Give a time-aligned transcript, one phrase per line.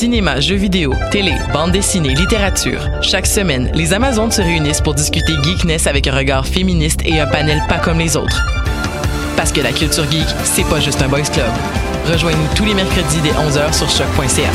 [0.00, 2.88] Cinéma, jeux vidéo, télé, bande dessinée, littérature.
[3.02, 7.26] Chaque semaine, les Amazones se réunissent pour discuter geekness avec un regard féministe et un
[7.26, 8.42] panel pas comme les autres.
[9.36, 11.52] Parce que la culture geek, c'est pas juste un boys club.
[12.10, 14.50] Rejoignez-nous tous les mercredis dès 11h sur choc.ca.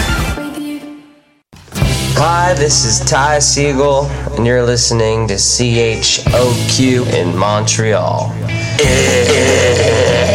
[2.18, 4.09] Hi, this is Ty Siegel,
[4.40, 8.31] and you're listening to CHOQ in Montreal.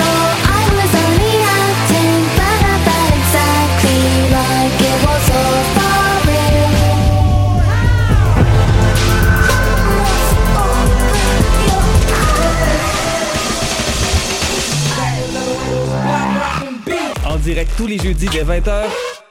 [17.51, 18.85] Direct tous les jeudis dès 20h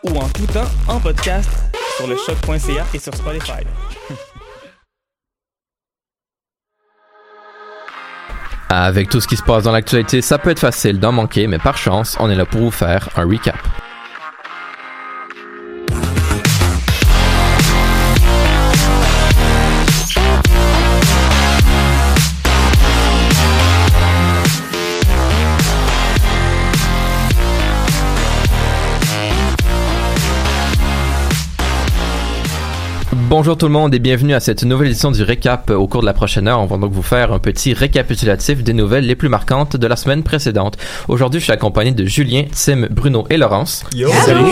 [0.04, 1.48] ou en tout temps en podcast
[1.97, 3.62] sur le choc.ca et sur Spotify.
[8.69, 11.59] Avec tout ce qui se passe dans l'actualité, ça peut être facile d'en manquer, mais
[11.59, 13.56] par chance, on est là pour vous faire un recap.
[33.30, 35.70] Bonjour tout le monde et bienvenue à cette nouvelle édition du récap.
[35.70, 38.72] Au cours de la prochaine heure, on va donc vous faire un petit récapitulatif des
[38.72, 40.76] nouvelles les plus marquantes de la semaine précédente.
[41.06, 43.84] Aujourd'hui, je suis accompagné de Julien, Tim, Bruno et Laurence.
[43.94, 44.08] Yo!
[44.26, 44.42] Salut!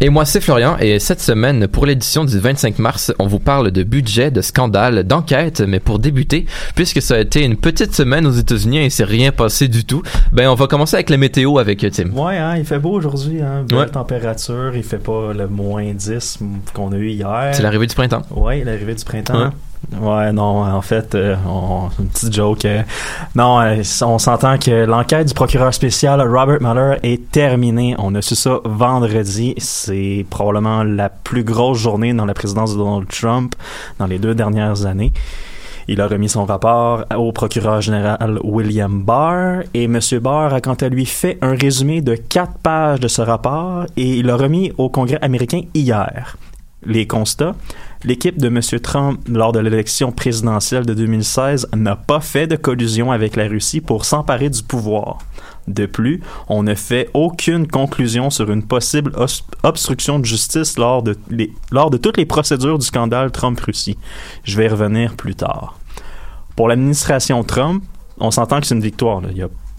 [0.00, 3.70] Et moi, c'est Florian et cette semaine, pour l'édition du 25 mars, on vous parle
[3.70, 8.26] de budget, de scandale, d'enquête, mais pour débuter, puisque ça a été une petite semaine
[8.26, 10.02] aux États-Unis et c'est rien passé du tout,
[10.32, 12.10] ben on va commencer avec la météo avec Tim.
[12.10, 13.86] Ouais, hein, il fait beau aujourd'hui, hein, belle Ouais.
[13.86, 16.40] température, il fait pas le moins 10
[16.74, 17.50] qu'on a eu hier.
[17.52, 18.15] C'est l'arrivée du printemps.
[18.30, 19.50] Ouais, l'arrivée du printemps.
[20.00, 22.64] Ouais, non, en fait, euh, on, une petite joke.
[22.64, 22.82] euh,
[23.34, 27.94] non, euh, on s'entend que l'enquête du procureur spécial Robert Mueller est terminée.
[27.98, 29.54] On a su ça vendredi.
[29.58, 33.54] C'est probablement la plus grosse journée dans la présidence de Donald Trump
[33.98, 35.12] dans les deux dernières années.
[35.88, 40.00] Il a remis son rapport au procureur général William Barr et M.
[40.20, 44.16] Barr a quant à lui fait un résumé de quatre pages de ce rapport et
[44.16, 46.36] il l'a remis au Congrès américain hier.
[46.84, 47.54] Les constats,
[48.04, 48.60] l'équipe de M.
[48.80, 53.80] Trump lors de l'élection présidentielle de 2016 n'a pas fait de collusion avec la Russie
[53.80, 55.18] pour s'emparer du pouvoir.
[55.68, 61.02] De plus, on ne fait aucune conclusion sur une possible os- obstruction de justice lors
[61.02, 61.16] de,
[61.96, 63.98] toutes les procédures du scandale Trump-Russie.
[64.44, 65.76] Je vais y revenir plus tard.
[66.54, 67.82] Pour l'administration Trump,
[68.18, 69.20] on s'entend que c'est une victoire.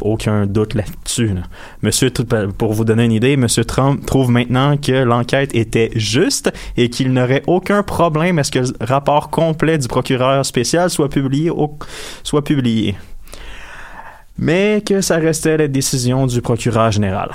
[0.01, 1.33] Aucun doute là-dessus.
[1.33, 1.41] là.
[1.81, 2.11] Monsieur,
[2.57, 7.11] pour vous donner une idée, Monsieur Trump trouve maintenant que l'enquête était juste et qu'il
[7.13, 11.49] n'aurait aucun problème à ce que le rapport complet du procureur spécial soit publié.
[11.49, 11.77] au-
[12.23, 12.95] soit publié.
[14.37, 17.31] Mais que ça restait la décision du procureur général.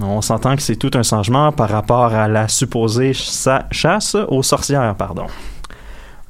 [0.00, 4.42] On s'entend que c'est tout un changement par rapport à la supposée cha- chasse aux
[4.42, 5.26] sorcières, pardon.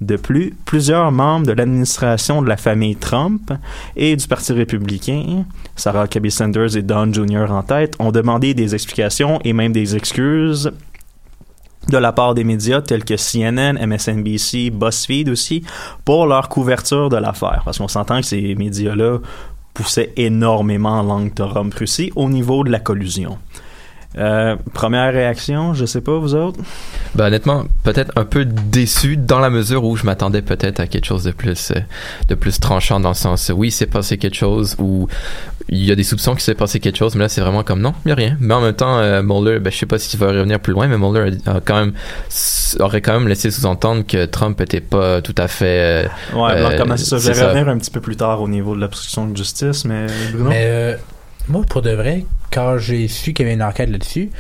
[0.01, 3.53] De plus, plusieurs membres de l'administration de la famille Trump
[3.97, 5.45] et du Parti républicain,
[5.77, 7.47] Sarah Huckabee Sanders et Don Jr.
[7.51, 10.73] en tête, ont demandé des explications et même des excuses
[11.89, 15.63] de la part des médias tels que CNN, MSNBC, BuzzFeed aussi,
[16.05, 17.63] pour leur couverture de l'affaire.
[17.65, 19.19] Parce qu'on s'entend que ces médias-là
[19.75, 23.39] poussaient énormément langue Trump-Russie au niveau de la collusion.
[24.17, 26.61] Euh, première réaction, je sais pas, vous autres?
[27.15, 31.07] Ben, honnêtement, peut-être un peu déçu dans la mesure où je m'attendais peut-être à quelque
[31.07, 31.81] chose de plus, euh,
[32.29, 35.09] de plus tranchant dans le sens, oui, c'est passé quelque chose ou
[35.69, 37.81] il y a des soupçons qu'il s'est passé quelque chose, mais là, c'est vraiment comme
[37.81, 38.37] non, il n'y a rien.
[38.39, 40.87] Mais en même temps, euh, Mueller, ben, je sais pas s'il va revenir plus loin,
[40.87, 41.93] mais Mueller a, a quand même,
[42.81, 46.71] aurait quand même laissé sous-entendre que Trump était pas tout à fait, euh, Ouais, Blanc,
[46.71, 47.19] euh, comment c'est ça?
[47.19, 50.07] Je vais revenir un petit peu plus tard au niveau de l'obstruction de justice, mais
[50.33, 50.51] Bruno?
[50.51, 50.97] Mais euh,
[51.49, 54.31] moi, pour de vrai, quand j'ai su qu'il y avait une enquête là-dessus,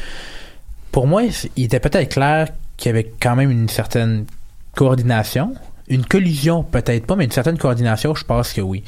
[0.93, 1.23] pour moi,
[1.56, 4.27] il était peut-être clair qu'il y avait quand même une certaine
[4.75, 5.55] coordination.
[5.89, 8.83] Une collusion, peut-être pas, mais une certaine coordination, je pense que oui.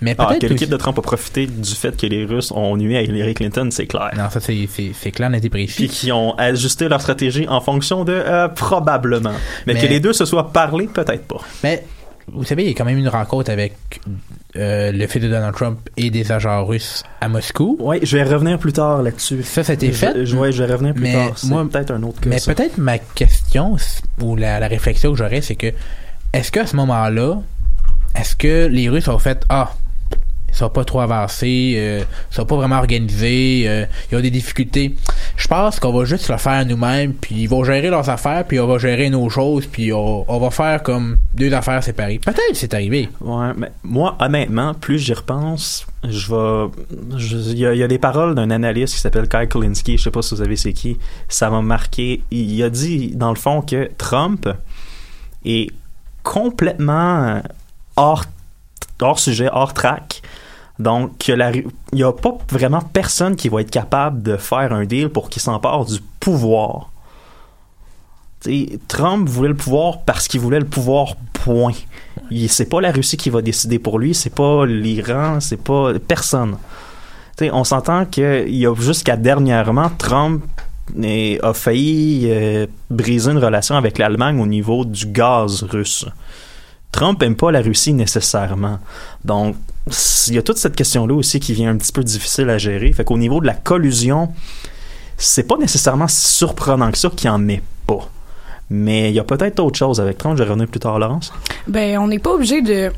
[0.00, 2.76] Mais Ah, peut-être que l'équipe de Trump a profité du fait que les Russes ont
[2.76, 4.10] nuit à Hillary Clinton, c'est clair.
[4.16, 5.74] Non, ça c'est, clair, net et précis.
[5.74, 9.32] Puis qui ont ajusté leur stratégie en fonction de euh, probablement.
[9.66, 11.40] Mais, Mais- que les deux se soient parlé, peut-être pas.
[11.64, 11.84] Mais
[12.32, 13.74] vous savez, il y a quand même une rencontre avec
[14.56, 17.76] euh, le fils de Donald Trump et des agents russes à Moscou.
[17.80, 19.42] Oui, je vais revenir plus tard là-dessus.
[19.42, 20.26] Ça, ça a été Je- fait?
[20.26, 21.38] je- ouais, je vais revenir plus mais tard.
[21.38, 22.30] C'est Moi, peut-être un autre cas.
[22.30, 22.54] Mais ça.
[22.54, 23.76] peut-être ma question
[24.20, 25.68] ou la, la réflexion que j'aurais, c'est que
[26.32, 27.40] est-ce qu'à ce moment-là,
[28.14, 29.72] est-ce que les Russes ont fait Ah,
[30.58, 34.94] sont pas trop avancés, euh, sont pas vraiment organisés, euh, ils ont des difficultés.
[35.36, 38.58] Je pense qu'on va juste le faire nous-mêmes, puis ils vont gérer leurs affaires, puis
[38.58, 42.18] on va gérer nos choses, puis on, va faire comme deux affaires séparées.
[42.18, 43.08] Peut-être que c'est arrivé.
[43.20, 46.70] Ouais, mais moi, honnêtement, plus j'y repense, je vais.
[47.18, 50.34] Il y, a- des paroles d'un analyste qui s'appelle Kyle Kulinski, je sais pas si
[50.34, 50.98] vous savez c'est qui.
[51.28, 52.22] Ça m'a marqué.
[52.30, 54.48] Il a dit, dans le fond, que Trump
[55.44, 55.70] est
[56.22, 57.40] complètement
[57.96, 58.24] hors,
[59.00, 60.20] hors sujet, hors track.
[60.78, 65.08] Donc, il n'y a pas vraiment personne qui va être capable de faire un deal
[65.08, 66.90] pour qu'il s'empare du pouvoir.
[68.86, 71.72] Trump voulait le pouvoir parce qu'il voulait le pouvoir, point.
[72.48, 76.56] C'est pas la Russie qui va décider pour lui, c'est pas l'Iran, c'est pas personne.
[77.40, 80.44] On s'entend qu'il y a jusqu'à dernièrement, Trump
[81.42, 86.06] a failli euh, briser une relation avec l'Allemagne au niveau du gaz russe.
[86.90, 88.78] Trump aime pas la Russie nécessairement.
[89.24, 89.56] Donc,
[90.28, 92.92] il y a toute cette question-là aussi qui vient un petit peu difficile à gérer.
[92.92, 94.32] Fait qu'au niveau de la collusion,
[95.16, 98.08] c'est pas nécessairement si surprenant que ça qu'il en ait pas.
[98.70, 100.36] Mais il y a peut-être autre chose avec Trump.
[100.36, 101.32] Je vais revenir plus tard, Laurence.
[101.66, 102.90] Ben, on n'est pas obligé de.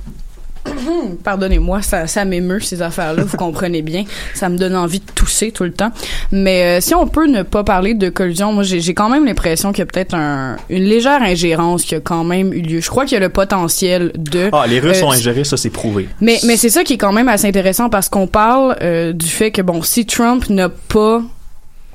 [1.24, 4.04] Pardonnez-moi, ça, ça m'émeut ces affaires-là, vous comprenez bien.
[4.34, 5.90] Ça me donne envie de tousser tout le temps.
[6.32, 9.72] Mais euh, si on peut ne pas parler de collusion, moi j'ai quand même l'impression
[9.72, 12.80] qu'il y a peut-être un, une légère ingérence qui a quand même eu lieu.
[12.80, 14.50] Je crois qu'il y a le potentiel de.
[14.52, 16.08] Ah, les Russes euh, ont ingéré, ça c'est prouvé.
[16.20, 19.26] mais, mais c'est ça qui est quand même assez intéressant parce qu'on parle euh, du
[19.26, 21.22] fait que, bon, si Trump n'a pas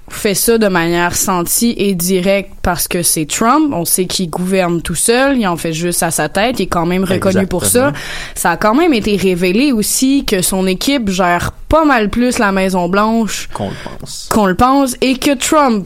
[0.10, 4.82] fait ça de manière sentie et directe parce que c'est Trump, on sait qu'il gouverne
[4.82, 7.66] tout seul, il en fait juste à sa tête, il est quand même reconnu pour
[7.66, 7.92] ça.
[8.36, 12.52] Ça a quand même été révélé aussi que son équipe gère pas mal plus la
[12.52, 14.30] Maison Blanche Qu'on le pense.
[14.32, 15.86] qu'on le pense et que Trump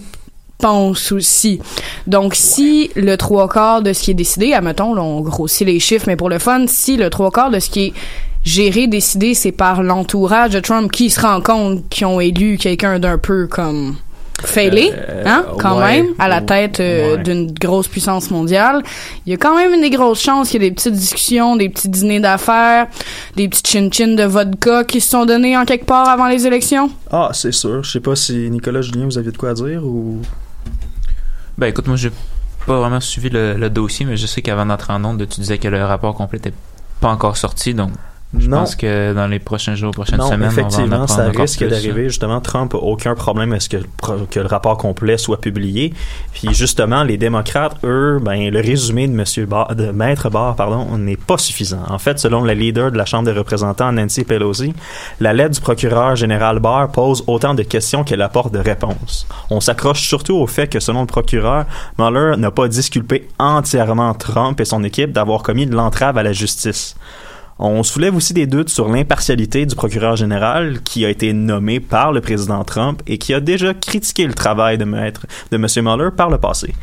[0.57, 1.61] pense aussi.
[2.05, 5.79] Donc, si le trois quarts de ce qui est décidé, admettons, là, on grossit les
[5.79, 7.93] chiffres, mais pour le fun, si le trois quarts de ce qui est
[8.43, 12.99] géré, décidé, c'est par l'entourage de Trump qui se rend compte qu'ils ont élu quelqu'un
[12.99, 13.95] d'un peu comme
[14.47, 16.01] failé, Euh, hein, quand ouais.
[16.03, 17.23] même, à la tête euh, Ouais.
[17.23, 18.81] d'une grosse puissance mondiale.
[19.25, 21.55] Il y a quand même une des grosses chances qu'il y ait des petites discussions,
[21.55, 22.87] des petits dîners d'affaires,
[23.35, 26.89] des petits chin-chin de vodka qui se sont donnés en quelque part avant les élections.
[27.11, 27.83] Ah, c'est sûr.
[27.83, 30.19] Je sais pas si Nicolas Julien, vous aviez de quoi dire ou?
[31.57, 32.11] Ben écoute, moi j'ai
[32.65, 35.57] pas vraiment suivi le, le dossier, mais je sais qu'avant d'entrer en onde, tu disais
[35.57, 36.53] que le rapport complet était
[37.01, 37.91] pas encore sorti, donc
[38.37, 38.57] Je Non.
[38.59, 41.67] pense que dans les prochains jours, prochaines Non, semaines, on va en effectivement, ça risque
[41.67, 42.09] d'arriver.
[42.09, 43.77] Justement, Trump n'a aucun problème à ce que,
[44.29, 45.95] que le rapport complet soit publié.
[46.31, 50.95] Puis justement, les démocrates, eux, ben, le résumé de Monsieur Barr, de Maître Barr, pardon,
[50.99, 51.81] n'est pas suffisant.
[51.89, 54.73] En fait, selon la leader de la Chambre des représentants, Nancy Pelosi,
[55.19, 59.25] la lettre du procureur général Barr pose autant de questions qu'elle apporte de réponses.
[59.49, 61.65] On s'accroche surtout au fait que, selon le procureur,
[61.97, 66.31] Mueller n'a pas disculpé entièrement Trump et son équipe d'avoir commis de l'entrave à la
[66.31, 66.95] justice.
[67.61, 72.13] On soulève aussi des doutes sur l'impartialité du procureur général qui a été nommé par
[72.13, 75.67] le président Trump et qui a déjà critiqué le travail de M.
[75.83, 76.73] Mueller par le passé.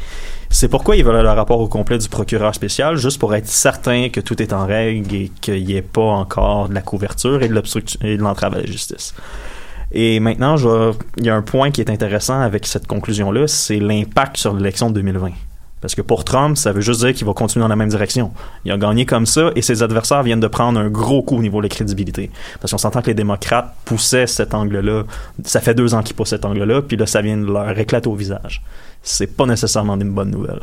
[0.50, 4.10] C'est pourquoi ils veulent le rapport au complet du procureur spécial, juste pour être certain
[4.10, 7.48] que tout est en règle et qu'il n'y ait pas encore de la couverture et
[7.48, 9.14] de l'entrave à la justice.
[9.92, 10.56] Et maintenant,
[11.16, 14.90] il y a un point qui est intéressant avec cette conclusion-là, c'est l'impact sur l'élection
[14.90, 15.30] de 2020.
[15.80, 18.32] Parce que pour Trump, ça veut juste dire qu'il va continuer dans la même direction.
[18.64, 21.42] Il a gagné comme ça et ses adversaires viennent de prendre un gros coup au
[21.42, 22.30] niveau de la crédibilité.
[22.60, 25.04] Parce qu'on s'entend que les démocrates poussaient cet angle-là.
[25.44, 28.08] Ça fait deux ans qu'ils poussent cet angle-là, puis là, ça vient de leur éclater
[28.08, 28.62] au visage.
[29.02, 30.60] C'est pas nécessairement une bonne nouvelle.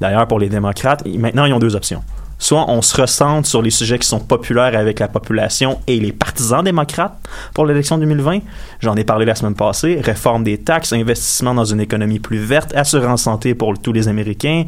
[0.00, 2.02] D'ailleurs, pour les démocrates, maintenant, ils ont deux options.
[2.38, 6.12] Soit on se recentre sur les sujets qui sont populaires avec la population et les
[6.12, 7.16] partisans démocrates
[7.54, 8.40] pour l'élection 2020.
[8.80, 10.00] J'en ai parlé la semaine passée.
[10.02, 14.64] Réforme des taxes, investissement dans une économie plus verte, assurance santé pour tous les Américains.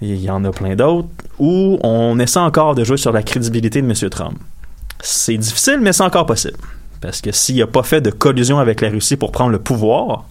[0.00, 1.08] Il y en a plein d'autres.
[1.38, 4.10] Ou on essaie encore de jouer sur la crédibilité de M.
[4.10, 4.38] Trump.
[5.00, 6.58] C'est difficile, mais c'est encore possible.
[7.00, 10.24] Parce que s'il n'a pas fait de collusion avec la Russie pour prendre le pouvoir,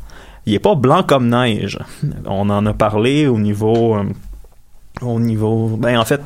[0.45, 1.79] il n'est pas blanc comme neige.
[2.25, 3.97] On en a parlé au niveau...
[5.01, 5.77] au niveau...
[5.77, 6.21] Ben, en fait,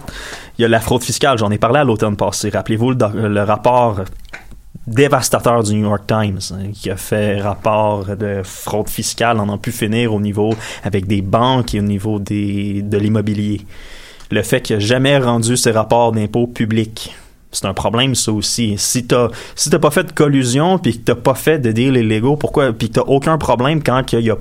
[0.57, 1.37] il y a la fraude fiscale.
[1.37, 2.49] J'en ai parlé à l'automne passé.
[2.49, 4.01] Rappelez-vous le, rapport
[4.85, 9.57] dévastateur du New York Times hein, qui a fait rapport de fraude fiscale en en
[9.57, 13.61] pu finir au niveau avec des banques et au niveau des, de l'immobilier.
[14.31, 17.15] Le fait qu'il n'a jamais rendu ses rapports d'impôts publics.
[17.51, 18.75] C'est un problème, ça aussi.
[18.77, 22.35] Si t'as si pas fait de collusion puis que t'as pas fait de deals illégaux,
[22.35, 24.37] pourquoi puis que t'as aucun problème quand il y a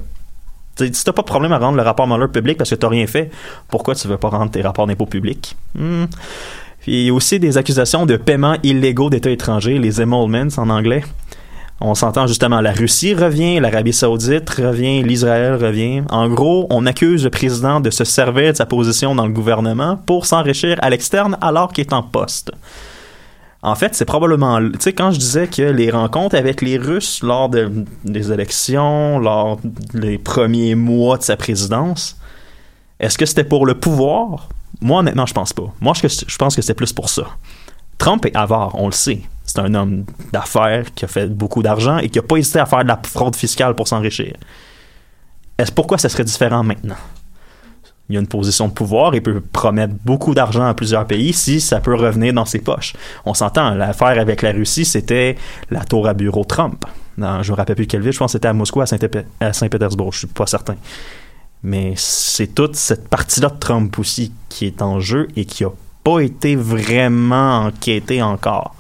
[0.77, 2.89] T'sais, si t'as pas de problème à rendre le rapport Mueller public parce que t'as
[2.89, 3.31] rien fait,
[3.69, 5.57] pourquoi tu veux pas rendre tes rapports d'impôts publics?
[5.75, 6.05] Hmm.
[6.87, 11.03] Il y a aussi des accusations de paiements illégaux d'États étrangers, les emoluments en anglais.
[11.81, 16.03] On s'entend justement, la Russie revient, l'Arabie Saoudite revient, l'Israël revient.
[16.11, 19.99] En gros, on accuse le président de se servir de sa position dans le gouvernement
[20.07, 22.53] pour s'enrichir à l'externe alors qu'il est en poste.
[23.67, 27.21] En fait, c'est probablement, tu sais, quand je disais que les rencontres avec les Russes
[27.25, 29.59] lors de- des élections, lors
[29.93, 32.17] des premiers mois de sa présidence,
[33.01, 34.49] est-ce que c'était pour le pouvoir?
[34.81, 35.65] Moi, honnêtement, je pense pas.
[35.81, 37.25] Moi, je, je pense que c'est plus pour ça.
[37.99, 39.23] Trump est avare, on le sait.
[39.45, 42.67] C'est un homme d'affaires qui a fait beaucoup d'argent et qui n'a pas hésité à
[42.67, 44.35] faire de la fraude fiscale pour s'enrichir.
[45.59, 46.97] Est-ce pourquoi ça serait différent maintenant?
[48.09, 51.61] Il a une position de pouvoir et peut promettre beaucoup d'argent à plusieurs pays si
[51.61, 52.95] ça peut revenir dans ses poches.
[53.25, 55.37] On s'entend, l'affaire avec la Russie, c'était
[55.71, 56.85] la tour à bureau Trump.
[57.19, 60.19] Je me rappelle plus quelle ville, je pense que c'était à Moscou, à Saint-Pétersbourg, je
[60.19, 60.77] suis pas certain.
[61.63, 65.71] Mais c'est toute cette partie-là de Trump aussi qui est en jeu et qui a
[66.05, 68.75] pas été vraiment enquêtée encore.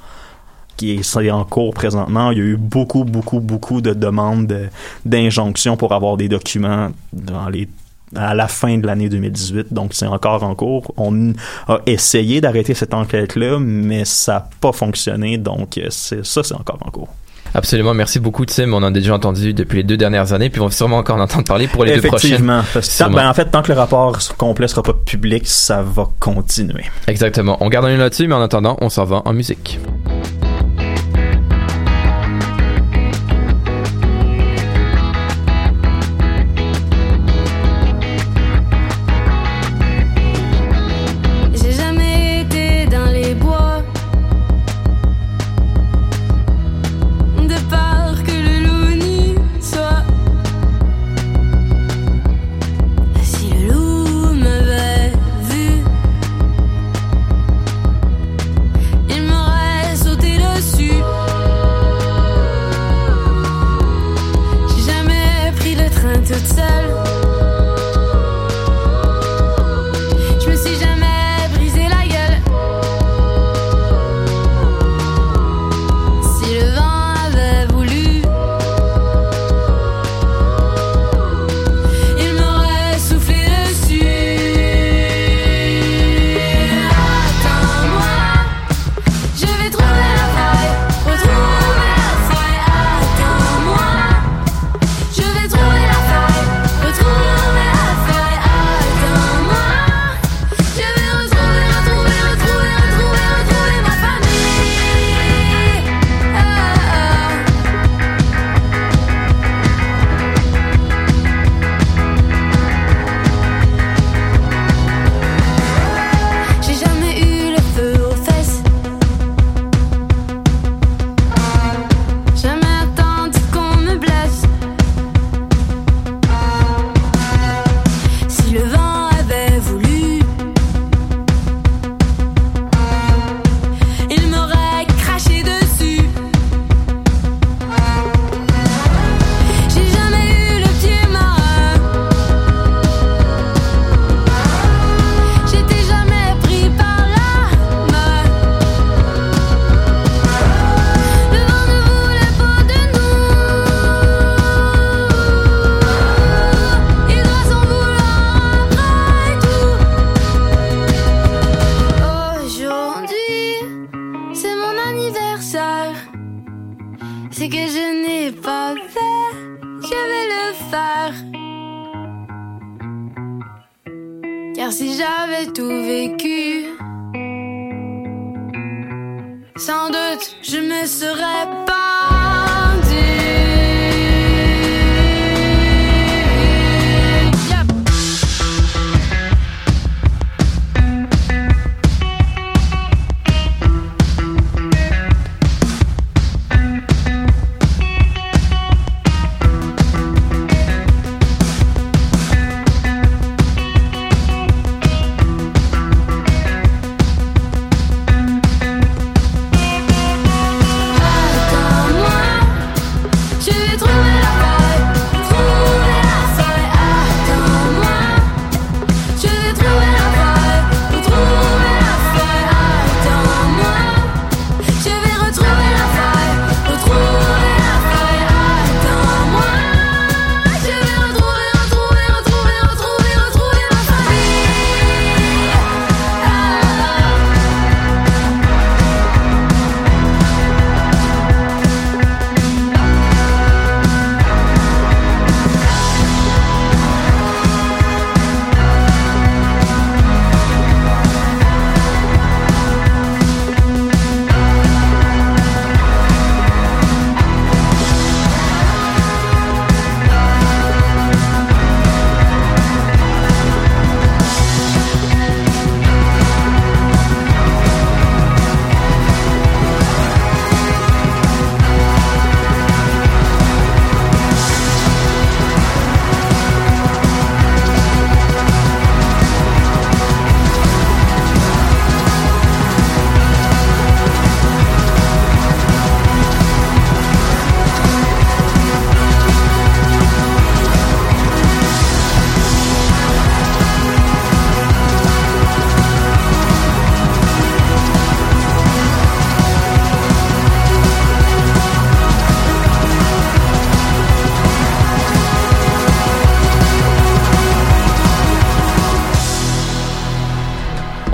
[0.76, 2.30] Qui est, en cours présentement.
[2.32, 4.68] Il y a eu beaucoup, beaucoup, beaucoup de demandes de-
[5.06, 7.66] d'injonctions pour avoir des documents dans les
[8.14, 10.92] à la fin de l'année 2018, donc c'est encore en cours.
[10.96, 11.32] On
[11.68, 16.54] a essayé d'arrêter cette enquête-là, mais ça n'a pas fonctionné, donc euh, c'est, ça, c'est
[16.54, 17.08] encore en cours.
[17.54, 18.72] Absolument, merci beaucoup Tim.
[18.72, 21.16] On en a déjà entendu depuis les deux dernières années, puis on va sûrement encore
[21.16, 22.32] en entendre parler pour les deux prochaines.
[22.32, 23.16] Effectivement.
[23.16, 26.84] Ben, en fait, tant que le rapport complet sera pas public, ça va continuer.
[27.06, 27.56] Exactement.
[27.60, 29.78] On garde un là-dessus, mais en attendant, on s'en va en musique.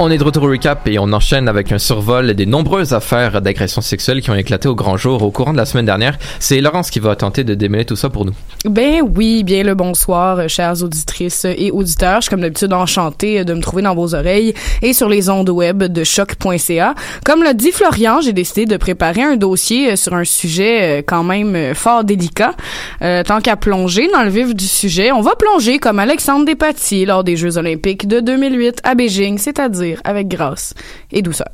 [0.04, 3.40] On est de retour au recap et on enchaîne avec un survol des nombreuses affaires
[3.40, 6.18] d'agression sexuelle qui ont éclaté au grand jour au courant de la semaine dernière.
[6.40, 8.32] C'est Laurence qui va tenter de démêler tout ça pour nous.
[8.64, 12.16] Ben oui, bien le bonsoir, chères auditrices et auditeurs.
[12.16, 15.50] Je suis comme d'habitude enchantée de me trouver dans vos oreilles et sur les ondes
[15.50, 16.96] web de choc.ca.
[17.24, 21.22] Comme l'a dit Florian, j'ai décidé de préparer un dossier sur un sujet euh, quand
[21.22, 22.54] même euh, fort délicat.
[23.02, 27.04] Euh, tant qu'à plonger dans le vif du sujet, on va plonger comme Alexandre Despatie
[27.04, 30.74] lors des Jeux olympiques de 2008 à Beijing, c'est-à-dire avec grâce
[31.10, 31.48] et douceur.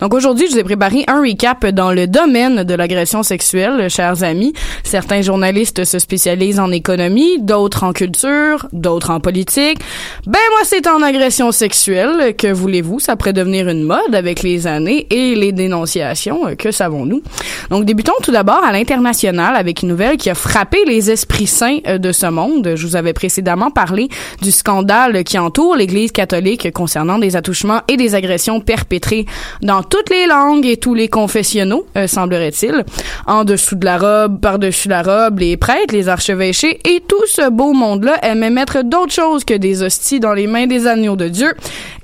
[0.00, 4.22] Donc aujourd'hui, je vous ai préparé un recap dans le domaine de l'agression sexuelle, chers
[4.22, 4.52] amis.
[4.84, 9.78] Certains journalistes se spécialisent en économie, d'autres en culture, d'autres en politique.
[10.26, 12.34] Ben moi, c'est en agression sexuelle.
[12.36, 13.00] Que voulez-vous?
[13.00, 16.54] Ça pourrait devenir une mode avec les années et les dénonciations.
[16.56, 17.22] Que savons-nous?
[17.70, 21.78] Donc débutons tout d'abord à l'international avec une nouvelle qui a frappé les esprits saints
[21.86, 22.74] euh, de ce monde.
[22.76, 24.08] Je vous avais précédemment parlé
[24.42, 29.26] du scandale qui entoure l'Église catholique concernant des attouchements et des agressions perpétrées
[29.62, 32.84] dans toutes les langues et tous les confessionnaux, euh, semblerait-il.
[33.26, 37.50] En dessous de la robe, par-dessus la robe, les prêtres, les archevêchés et tout ce
[37.50, 41.28] beau monde-là aimait mettre d'autres choses que des hosties dans les mains des agneaux de
[41.28, 41.54] Dieu.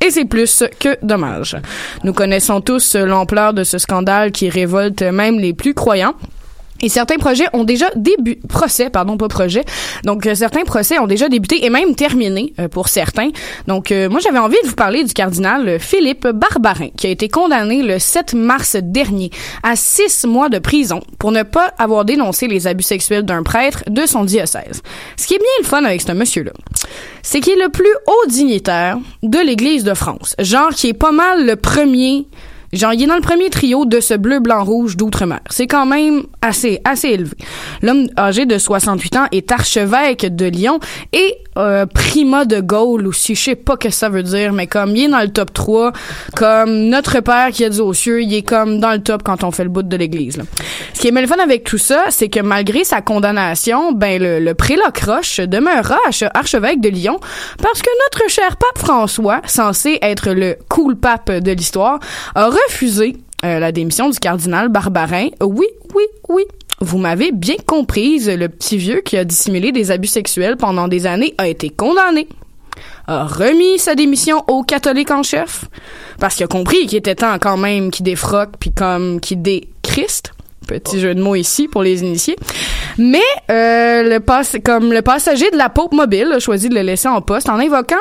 [0.04, 1.56] Et c'est plus que dommage.
[2.04, 6.14] Nous connaissons tous l'ampleur de ce scandale qui révolte même les plus croyants.
[6.82, 9.64] Et certains projets ont déjà débuté, procès, pardon, pas projet.
[10.04, 13.30] Donc, euh, certains procès ont déjà débuté et même terminé euh, pour certains.
[13.68, 17.10] Donc, euh, moi, j'avais envie de vous parler du cardinal euh, Philippe Barbarin, qui a
[17.10, 19.30] été condamné le 7 mars dernier
[19.62, 23.84] à six mois de prison pour ne pas avoir dénoncé les abus sexuels d'un prêtre
[23.88, 24.82] de son diocèse.
[25.16, 26.52] Ce qui est bien le fun avec ce monsieur-là,
[27.22, 30.34] c'est qu'il est le plus haut dignitaire de l'Église de France.
[30.40, 32.26] Genre, qui est pas mal le premier
[32.72, 35.40] Genre, il est dans le premier trio de ce bleu, blanc, rouge d'outre-mer.
[35.50, 37.36] C'est quand même assez, assez élevé.
[37.82, 40.80] L'homme âgé de 68 ans est archevêque de Lyon
[41.12, 43.34] et euh, prima de Gaulle aussi.
[43.34, 45.92] Je sais pas que ça veut dire, mais comme il est dans le top 3,
[46.36, 49.44] comme notre père qui a dit aux cieux, il est comme dans le top quand
[49.44, 50.38] on fait le bout de l'église.
[50.94, 54.54] Ce qui est mal avec tout ça, c'est que malgré sa condamnation, ben le, le
[54.54, 57.18] prélat arche- archevêque de Lyon
[57.62, 61.98] parce que notre cher pape François, censé être le cool pape de l'histoire,
[62.34, 65.28] a refusé euh, la démission du cardinal Barbarin.
[65.42, 66.44] Oui, oui, oui.
[66.80, 71.06] Vous m'avez bien comprise, le petit vieux qui a dissimulé des abus sexuels pendant des
[71.06, 72.28] années a été condamné
[73.06, 75.64] a remis sa démission au catholique en chef
[76.18, 79.68] parce qu'il a compris qu'il était temps quand même qu'il défroque puis comme qu'il dé
[79.82, 80.32] triste.
[80.66, 82.36] Petit jeu de mots ici pour les initiés.
[82.96, 83.18] Mais
[83.50, 84.20] euh,
[84.64, 87.58] comme le passager de la Pope Mobile a choisi de le laisser en poste en
[87.58, 87.96] invoquant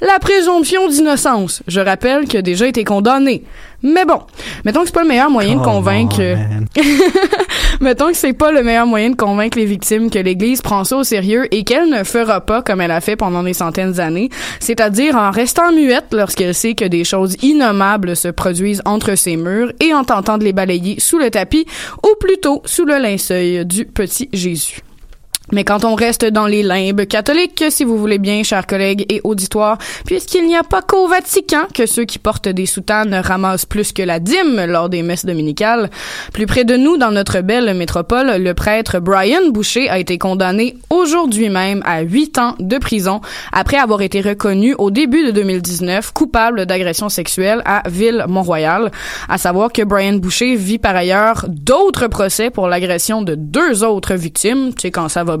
[0.00, 1.62] la présomption d'innocence.
[1.68, 3.44] Je rappelle qu'il a déjà été condamné.
[3.82, 4.20] Mais bon,
[4.64, 6.20] mettons que c'est pas le meilleur moyen de convaincre.
[7.80, 10.96] mettons que c'est pas le meilleur moyen de convaincre les victimes que l'Église prend ça
[10.96, 14.30] au sérieux et qu'elle ne fera pas comme elle a fait pendant des centaines d'années,
[14.60, 19.72] c'est-à-dire en restant muette lorsqu'elle sait que des choses innommables se produisent entre ses murs
[19.80, 21.66] et en tentant de les balayer sous le tapis
[22.02, 24.85] ou plutôt sous le linceul du petit Jésus.
[25.52, 29.20] Mais quand on reste dans les limbes catholiques, si vous voulez bien, chers collègues et
[29.22, 33.92] auditoires, puisqu'il n'y a pas qu'au Vatican que ceux qui portent des soutanes ramassent plus
[33.92, 35.88] que la dîme lors des messes dominicales,
[36.32, 40.76] plus près de nous, dans notre belle métropole, le prêtre Brian Boucher a été condamné
[40.90, 43.20] aujourd'hui même à huit ans de prison
[43.52, 48.90] après avoir été reconnu au début de 2019 coupable d'agression sexuelle à Ville-Mont-Royal.
[49.28, 54.14] À savoir que Brian Boucher vit par ailleurs d'autres procès pour l'agression de deux autres
[54.14, 55.35] victimes, tu sais, quand ça va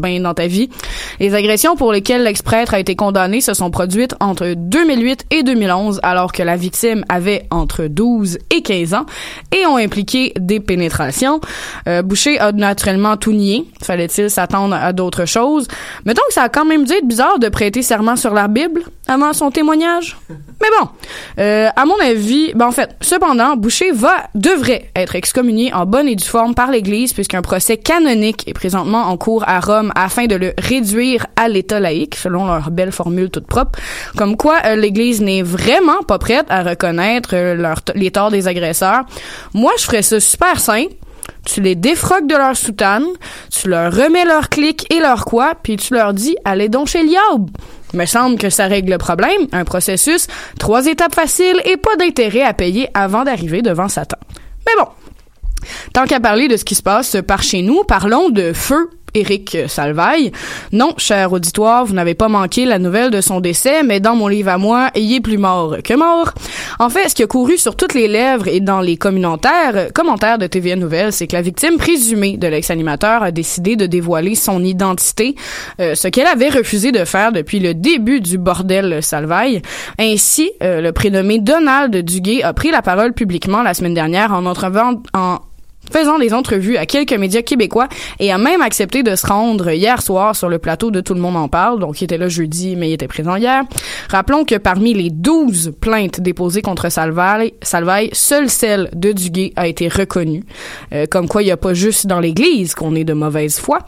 [1.20, 6.00] Les agressions pour lesquelles l'ex-prêtre a été condamné se sont produites entre 2008 et 2011,
[6.02, 9.06] alors que la victime avait entre 12 et 15 ans
[9.52, 11.40] et ont impliqué des pénétrations.
[11.88, 13.64] Euh, Boucher a naturellement tout nié.
[13.82, 15.68] Fallait-il s'attendre à d'autres choses?
[16.04, 18.82] Mettons que ça a quand même dû être bizarre de prêter serment sur la Bible
[19.08, 20.16] avant son témoignage.
[20.28, 20.88] Mais bon,
[21.38, 26.08] euh, à mon avis, ben en fait, cependant, Boucher va devrait être excommunié en bonne
[26.08, 30.26] et due forme par l'Église puisqu'un procès canonique est présentement en cours à Rome afin
[30.26, 33.78] de le réduire à l'état laïque, selon leur belle formule toute propre.
[34.16, 38.48] Comme quoi, euh, l'Église n'est vraiment pas prête à reconnaître euh, leur les torts des
[38.48, 39.02] agresseurs.
[39.52, 40.94] Moi, je ferais ça super simple.
[41.44, 43.06] Tu les défroques de leur soutane,
[43.50, 47.02] tu leur remets leur clic et leur quoi, puis tu leur dis allez donc chez
[47.02, 47.50] le diable.
[47.94, 49.46] Me semble que ça règle le problème.
[49.52, 50.26] Un processus,
[50.58, 54.18] trois étapes faciles et pas d'intérêt à payer avant d'arriver devant Satan.
[54.66, 54.88] Mais bon,
[55.92, 58.90] tant qu'à parler de ce qui se passe par chez nous, parlons de feu.
[59.16, 60.30] Éric Salvaille.
[60.72, 64.28] Non, cher auditoire, vous n'avez pas manqué la nouvelle de son décès, mais dans mon
[64.28, 66.32] livre à moi, il est plus mort que mort.
[66.78, 69.88] En fait, ce qui a couru sur toutes les lèvres et dans les commentaires,
[70.38, 74.62] de TVA Nouvelles, c'est que la victime présumée de l'ex-animateur a décidé de dévoiler son
[74.62, 75.34] identité,
[75.80, 79.62] euh, ce qu'elle avait refusé de faire depuis le début du bordel Salvaille.
[79.98, 84.46] Ainsi, euh, le prénommé Donald Duguay a pris la parole publiquement la semaine dernière en
[84.46, 85.38] entrevant en
[85.90, 90.02] faisant des entrevues à quelques médias québécois et a même accepté de se rendre hier
[90.02, 91.78] soir sur le plateau de Tout le monde en parle.
[91.78, 93.62] Donc, il était là jeudi, mais il était présent hier.
[94.08, 97.52] Rappelons que parmi les 12 plaintes déposées contre Salvaille,
[98.12, 100.44] seule celle de Duguay a été reconnue.
[100.92, 103.78] Euh, comme quoi, il n'y a pas juste dans l'Église qu'on est de mauvaise foi.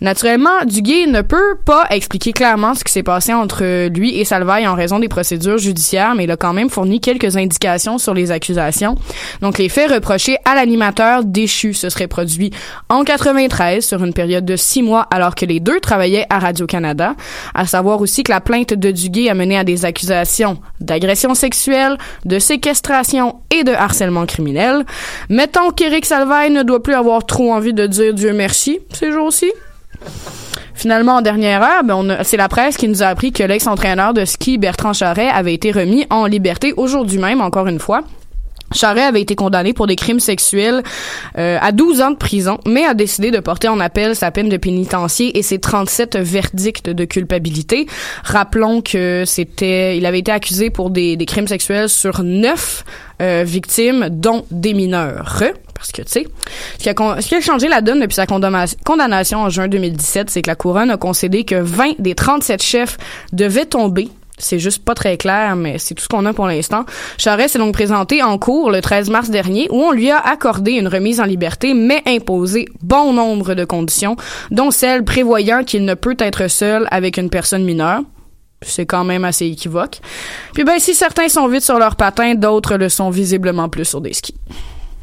[0.00, 4.66] Naturellement, Duguay ne peut pas expliquer clairement ce qui s'est passé entre lui et Salvaille
[4.68, 8.30] en raison des procédures judiciaires, mais il a quand même fourni quelques indications sur les
[8.30, 8.96] accusations.
[9.40, 12.50] Donc, les faits reprochés à l'animateur déchu se seraient produits
[12.90, 17.14] en 93 sur une période de six mois alors que les deux travaillaient à Radio-Canada.
[17.54, 21.96] À savoir aussi que la plainte de Duguay a mené à des accusations d'agression sexuelle,
[22.26, 24.84] de séquestration et de harcèlement criminel.
[25.30, 29.45] Mettons qu'Éric Salvaille ne doit plus avoir trop envie de dire Dieu merci ces jours-ci.
[30.74, 34.24] Finalement, en dernière heure, ben, c'est la presse qui nous a appris que l'ex-entraîneur de
[34.24, 38.02] ski Bertrand Charret avait été remis en liberté aujourd'hui même, encore une fois.
[38.74, 40.82] Charret avait été condamné pour des crimes sexuels
[41.38, 44.48] euh, à 12 ans de prison, mais a décidé de porter en appel sa peine
[44.48, 47.86] de pénitencier et ses 37 verdicts de culpabilité.
[48.24, 52.84] Rappelons que c'était, il avait été accusé pour des, des crimes sexuels sur neuf
[53.22, 55.42] euh, victimes, dont des mineurs.
[55.74, 56.26] Parce que, tu sais,
[56.78, 59.68] ce qui, a, ce qui a changé la donne depuis sa condamna- condamnation en juin
[59.68, 62.96] 2017, c'est que la couronne a concédé que 20 des 37 chefs
[63.32, 66.84] devaient tomber c'est juste pas très clair, mais c'est tout ce qu'on a pour l'instant.
[67.18, 70.72] Charest s'est donc présenté en cours le 13 mars dernier où on lui a accordé
[70.72, 74.16] une remise en liberté, mais imposé bon nombre de conditions,
[74.50, 78.02] dont celle prévoyant qu'il ne peut être seul avec une personne mineure.
[78.62, 80.00] C'est quand même assez équivoque.
[80.54, 84.00] Puis ben, si certains sont vite sur leurs patins, d'autres le sont visiblement plus sur
[84.00, 84.34] des skis.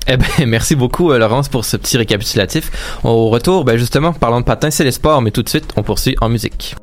[0.08, 2.72] Eh ben, merci beaucoup, euh, Laurence, pour ce petit récapitulatif.
[3.04, 5.84] Au retour, ben, justement, parlant de patins, c'est les sports, mais tout de suite, on
[5.84, 6.76] poursuit en musique.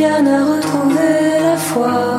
[0.00, 2.09] Diane a retrouvé la foi.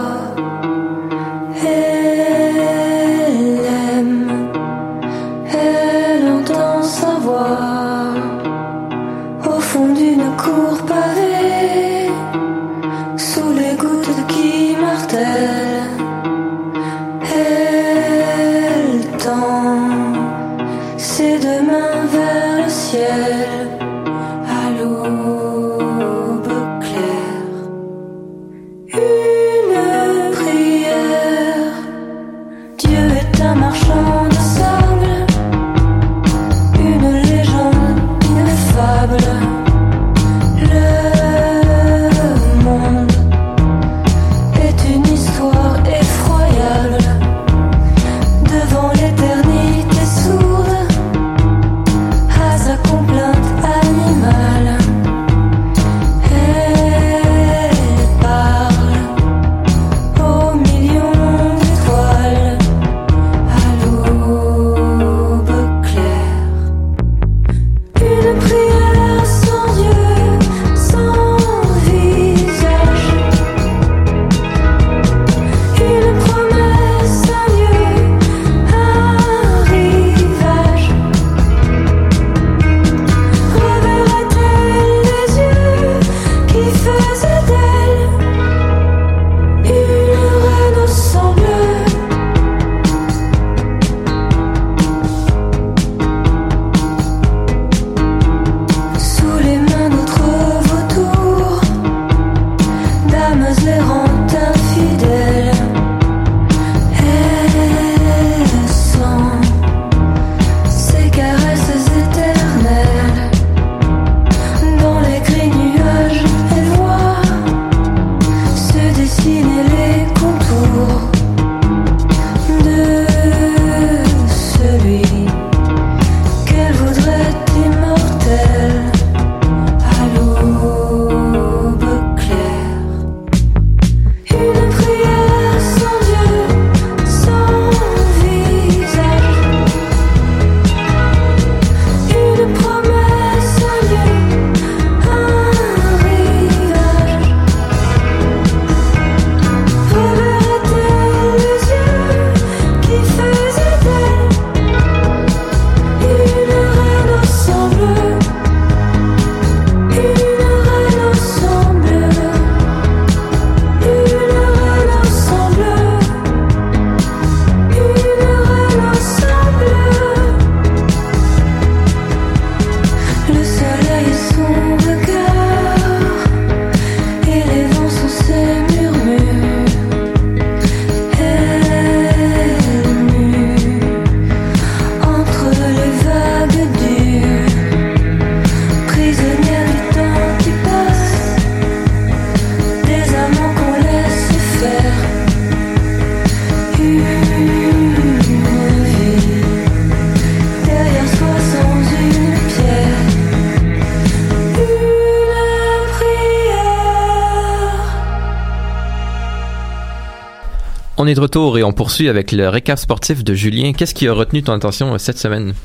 [211.04, 213.74] On est de retour et on poursuit avec le récap sportif de Julien.
[213.74, 215.56] Qu'est-ce qui a retenu ton attention euh, cette semaine?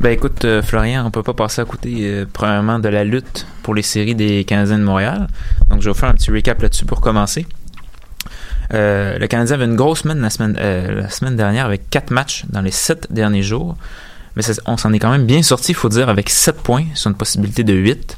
[0.00, 3.46] Ben écoute, euh, Florian, on peut pas passer à côté, euh, premièrement, de la lutte
[3.62, 5.28] pour les séries des Canadiens de Montréal.
[5.68, 7.46] Donc, je vais vous faire un petit recap là-dessus pour commencer.
[8.72, 12.60] Le Canadien avait une grosse semaine la semaine, la semaine dernière avec quatre matchs dans
[12.60, 13.76] les sept derniers jours.
[14.34, 17.08] Mais on s'en est quand même bien sorti, il faut dire, avec sept points sur
[17.08, 18.16] une possibilité de 8.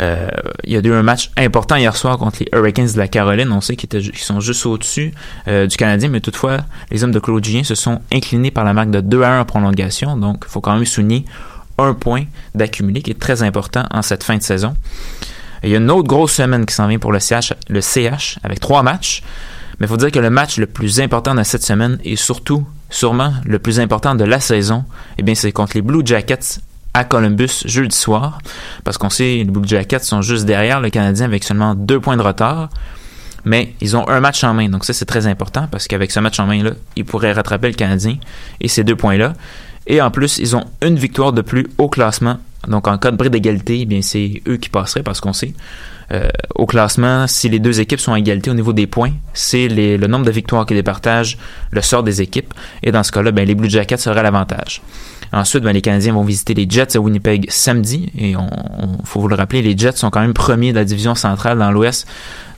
[0.00, 0.28] Euh,
[0.64, 3.50] il y a eu un match important hier soir contre les Hurricanes de la Caroline.
[3.52, 5.12] On sait qu'ils, sont juste au-dessus
[5.48, 6.58] euh, du Canadien, mais toutefois,
[6.90, 9.40] les hommes de Claude Julien se sont inclinés par la marque de 2 à 1
[9.40, 10.16] en prolongation.
[10.16, 11.24] Donc, il faut quand même souligner
[11.78, 12.24] un point
[12.54, 14.74] d'accumulé qui est très important en cette fin de saison.
[15.62, 18.38] Il y a une autre grosse semaine qui s'en vient pour le CH, le CH
[18.42, 19.22] avec trois matchs.
[19.78, 22.66] Mais il faut dire que le match le plus important de cette semaine et surtout,
[22.90, 24.84] sûrement, le plus important de la saison,
[25.18, 26.60] eh bien, c'est contre les Blue Jackets
[26.94, 28.38] à Columbus jeudi soir.
[28.84, 32.16] Parce qu'on sait, les Blue Jackets sont juste derrière le Canadien avec seulement deux points
[32.16, 32.68] de retard.
[33.44, 34.68] Mais ils ont un match en main.
[34.68, 37.74] Donc ça, c'est très important parce qu'avec ce match en main-là, ils pourraient rattraper le
[37.74, 38.16] Canadien
[38.60, 39.32] et ces deux points-là.
[39.86, 42.38] Et en plus, ils ont une victoire de plus au classement.
[42.68, 45.52] Donc en cas de bris d'égalité, eh bien c'est eux qui passeraient parce qu'on sait.
[46.10, 49.66] euh, au classement, si les deux équipes sont à égalité au niveau des points, c'est
[49.68, 51.38] les- le nombre de victoires qui départagent
[51.70, 52.52] le sort des équipes.
[52.82, 54.82] Et dans ce cas-là, ben, les Blue Jackets seraient à l'avantage.
[55.32, 58.10] Ensuite, ben, les Canadiens vont visiter les Jets à Winnipeg samedi.
[58.18, 60.84] Et on, on- faut vous le rappeler, les Jets sont quand même premiers de la
[60.84, 62.06] division centrale dans l'Ouest.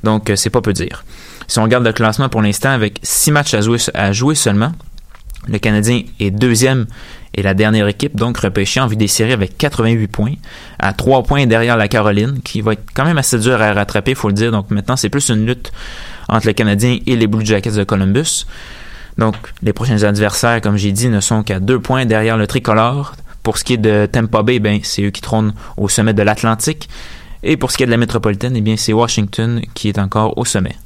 [0.02, 1.04] Donc, euh, c'est pas peu dire.
[1.46, 4.72] Si on regarde le classement pour l'instant avec six matchs à jouer seulement,
[5.46, 6.86] le Canadien est deuxième
[7.34, 10.34] et la dernière équipe, donc repêchée en vue des séries avec 88 points,
[10.78, 14.12] à 3 points derrière la Caroline, qui va être quand même assez dur à rattraper,
[14.12, 14.52] il faut le dire.
[14.52, 15.72] Donc maintenant, c'est plus une lutte
[16.28, 18.46] entre le Canadien et les Blue Jackets de Columbus.
[19.18, 23.14] Donc, les prochains adversaires, comme j'ai dit, ne sont qu'à deux points derrière le tricolore.
[23.42, 26.22] Pour ce qui est de Tampa Bay, ben, c'est eux qui trônent au sommet de
[26.22, 26.88] l'Atlantique.
[27.42, 30.36] Et pour ce qui est de la métropolitaine, eh bien, c'est Washington qui est encore
[30.38, 30.76] au sommet.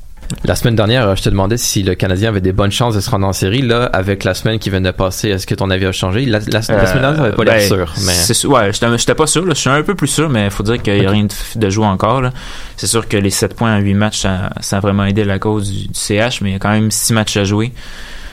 [0.45, 3.01] La semaine dernière, euh, je te demandais si le Canadien avait des bonnes chances de
[3.01, 3.62] se rendre en série.
[3.62, 6.25] Là, avec la semaine qui vient de passer, est-ce que ton avis a changé?
[6.27, 8.12] La, la- la semaine dernière, t'avais pas l'air ben, sûr, mais...
[8.12, 9.45] c'est sûr- ouais, j'étais pas sûr.
[9.47, 9.55] là.
[9.55, 11.59] Je suis un peu plus sûr, mais il faut dire qu'il n'y a rien de,
[11.59, 12.21] de joué encore.
[12.21, 12.33] là.
[12.77, 15.38] C'est sûr que les 7 points en 8 matchs, ça, ça a vraiment aidé la
[15.38, 17.73] cause du, du CH, mais il y a quand même 6 matchs à jouer.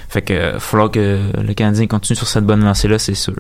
[0.09, 3.33] Fait que il falloir que le Canadien continue sur cette bonne lancée-là, c'est sûr.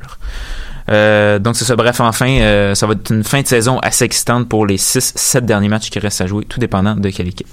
[0.89, 1.75] Euh, donc c'est ça.
[1.75, 5.41] Bref, enfin, euh, ça va être une fin de saison assez excitante pour les 6-7
[5.41, 7.47] derniers matchs qui restent à jouer, tout dépendant de quelle équipe.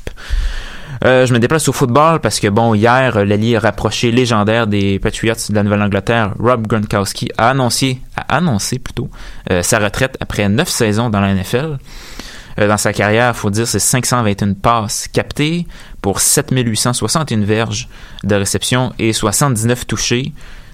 [1.05, 5.01] Euh, je me déplace au football parce que, bon, hier, euh, l'allié rapproché légendaire des
[5.01, 9.11] Patriots de la Nouvelle-Angleterre, Rob Gronkowski, a annoncé, a annoncé plutôt,
[9.51, 11.79] euh, sa retraite après neuf saisons dans la NFL.
[12.59, 15.67] Euh, dans sa carrière, faut dire, c'est 521 passes captées
[16.01, 17.89] pour 7861 verges
[18.25, 20.33] de réception et 79 touchés.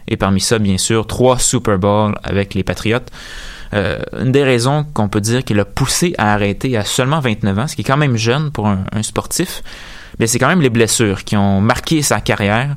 [0.08, 2.98] Et parmi ça, bien sûr, trois Super Bowls avec les Patriots.
[3.74, 7.58] Euh, une des raisons qu'on peut dire qui l'a poussé à arrêter à seulement 29
[7.58, 9.62] ans, ce qui est quand même jeune pour un, un sportif,
[10.18, 12.76] mais c'est quand même les blessures qui ont marqué sa carrière.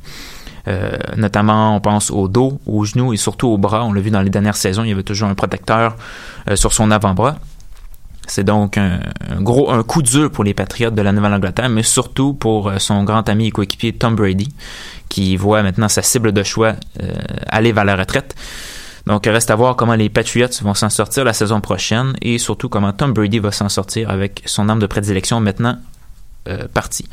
[0.67, 3.83] Euh, notamment, on pense au dos, aux genoux et surtout au bras.
[3.83, 5.95] On l'a vu dans les dernières saisons, il y avait toujours un protecteur
[6.49, 7.37] euh, sur son avant-bras.
[8.27, 9.01] C'est donc un,
[9.39, 13.03] gros un coup dur pour les Patriots de la Nouvelle-Angleterre, mais surtout pour euh, son
[13.03, 14.47] grand ami et coéquipier Tom Brady,
[15.09, 17.11] qui voit maintenant sa cible de choix euh,
[17.47, 18.35] aller vers la retraite.
[19.07, 22.69] Donc, reste à voir comment les Patriots vont s'en sortir la saison prochaine et surtout
[22.69, 25.77] comment Tom Brady va s'en sortir avec son arme de prédilection maintenant
[26.47, 27.07] euh, parti.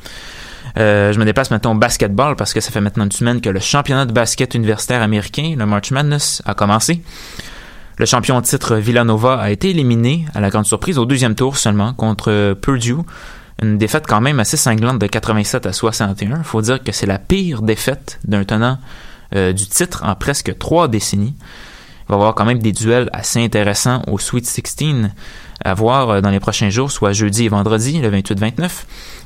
[0.77, 3.49] Euh, je me déplace maintenant au basketball parce que ça fait maintenant une semaine que
[3.49, 7.03] le championnat de basket universitaire américain, le March Madness, a commencé.
[7.99, 11.57] Le champion en titre Villanova a été éliminé à la grande surprise au deuxième tour
[11.57, 12.95] seulement contre Purdue.
[13.61, 16.45] Une défaite quand même assez cinglante de 87 à 61.
[16.45, 18.79] Faut dire que c'est la pire défaite d'un tenant
[19.35, 21.35] euh, du titre en presque trois décennies.
[21.37, 25.11] Il va y avoir quand même des duels assez intéressants au Sweet 16
[25.65, 28.71] à voir euh, dans les prochains jours, soit jeudi et vendredi, le 28-29.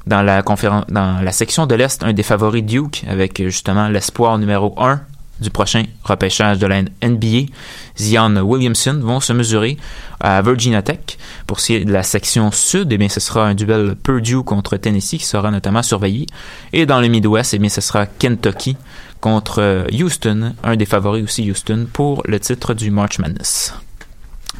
[0.07, 3.88] Dans la conférence, dans la section de l'Est, un des favoris Duke, avec euh, justement
[3.88, 5.01] l'espoir numéro 1
[5.40, 7.51] du prochain repêchage de la NBA,
[7.99, 9.77] Zion Williamson, vont se mesurer
[10.21, 11.18] à Virginia Tech.
[11.47, 14.42] Pour ce qui est de la section sud, eh bien, ce sera un duel Purdue
[14.45, 16.27] contre Tennessee qui sera notamment surveillé.
[16.73, 18.77] Et dans le Midwest, eh bien, ce sera Kentucky
[19.21, 23.75] contre euh, Houston, un des favoris aussi Houston, pour le titre du March Madness.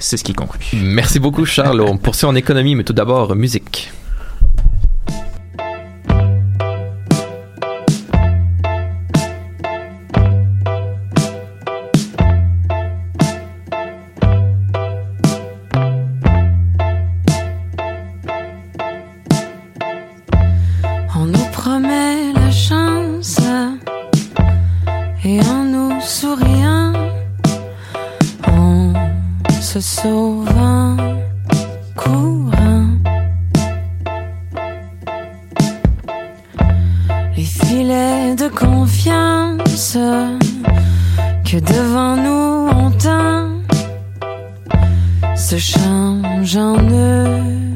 [0.03, 0.67] C'est ce qui conclut.
[0.75, 1.81] Merci beaucoup, Charles.
[1.81, 3.93] On poursuit en économie, mais tout d'abord, musique.
[41.45, 43.49] Que devant nous on tend
[45.35, 47.73] se change en nœud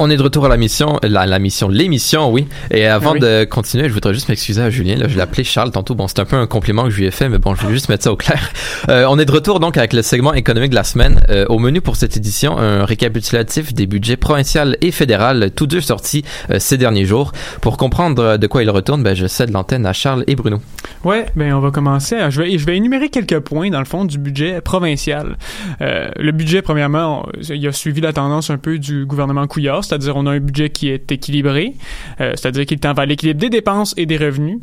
[0.00, 2.46] On est de retour à la mission, la, la mission, l'émission, oui.
[2.70, 3.20] Et avant Ah oui.
[3.20, 4.94] de continuer, je voudrais juste m'excuser à Julien.
[4.94, 5.96] Là, je l'ai appelé Charles tantôt.
[5.96, 7.72] Bon, c'est un peu un compliment que je lui ai fait, mais bon, je vais
[7.72, 8.40] juste mettre ça au clair.
[8.88, 11.20] Euh, on est de retour donc avec le segment économique de la semaine.
[11.28, 15.80] Euh, au menu pour cette édition, un récapitulatif des budgets provincial et fédéral, tous deux
[15.82, 17.32] sortis euh, ces derniers jours.
[17.60, 20.58] Pour comprendre euh, de quoi il retourne, ben, je cède l'antenne à Charles et Bruno.
[21.04, 22.14] Ouais, ben on va commencer.
[22.14, 25.36] à- je vais je vais énumérer quelques points dans le fond du budget provincial.
[25.82, 29.84] Euh, le budget, premièrement, on- il a suivi la tendance un peu du gouvernement Couillard,
[29.88, 31.74] c'est-à-dire on a un budget qui est équilibré,
[32.20, 34.58] euh, c'est-à-dire qu'il tend vers l'équilibre des dépenses et des revenus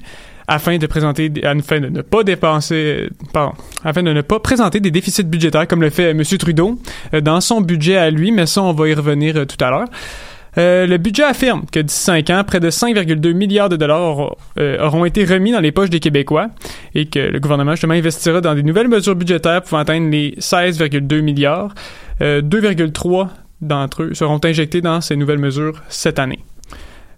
[0.48, 3.54] afin de présenter afin de ne pas dépenser pardon,
[3.84, 6.24] afin de ne pas présenter des déficits budgétaires comme le fait M.
[6.24, 6.80] Trudeau
[7.14, 9.72] euh, dans son budget à lui mais ça on va y revenir euh, tout à
[9.72, 9.88] l'heure
[10.58, 14.36] Euh, le budget affirme que d'ici 5 ans, près de 5,2 milliards de dollars auront,
[14.58, 16.48] euh, auront été remis dans les poches des Québécois
[16.94, 21.22] et que le gouvernement justement investira dans des nouvelles mesures budgétaires pouvant atteindre les 16,2
[21.22, 21.74] milliards.
[22.22, 23.28] Euh, 2,3
[23.62, 26.40] d'entre eux seront injectés dans ces nouvelles mesures cette année.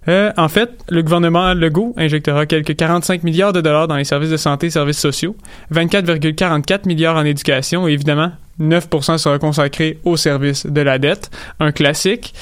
[0.08, 4.30] Euh, en fait, le gouvernement Legault injectera quelques 45 milliards de dollars dans les services
[4.30, 5.36] de santé et services sociaux,
[5.72, 11.30] 24,44 milliards en éducation et évidemment 9% sera consacré au service de la dette,
[11.60, 12.32] un classique.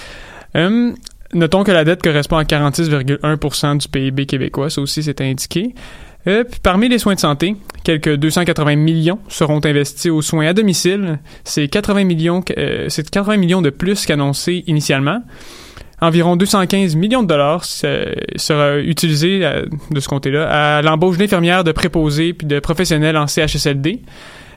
[0.54, 0.92] Euh,
[1.32, 5.74] notons que la dette correspond à 46,1% du PIB québécois, ça aussi c'est indiqué.
[6.28, 7.54] Euh, parmi les soins de santé,
[7.84, 11.20] quelques 280 millions seront investis aux soins à domicile.
[11.44, 15.22] C'est 80 millions, euh, c'est 80 millions de plus qu'annoncé initialement.
[16.00, 21.64] Environ 215 millions de dollars se- sera utilisé euh, de ce côté-là à l'embauche d'infirmières,
[21.64, 24.02] de préposés puis de professionnels en CHSLD.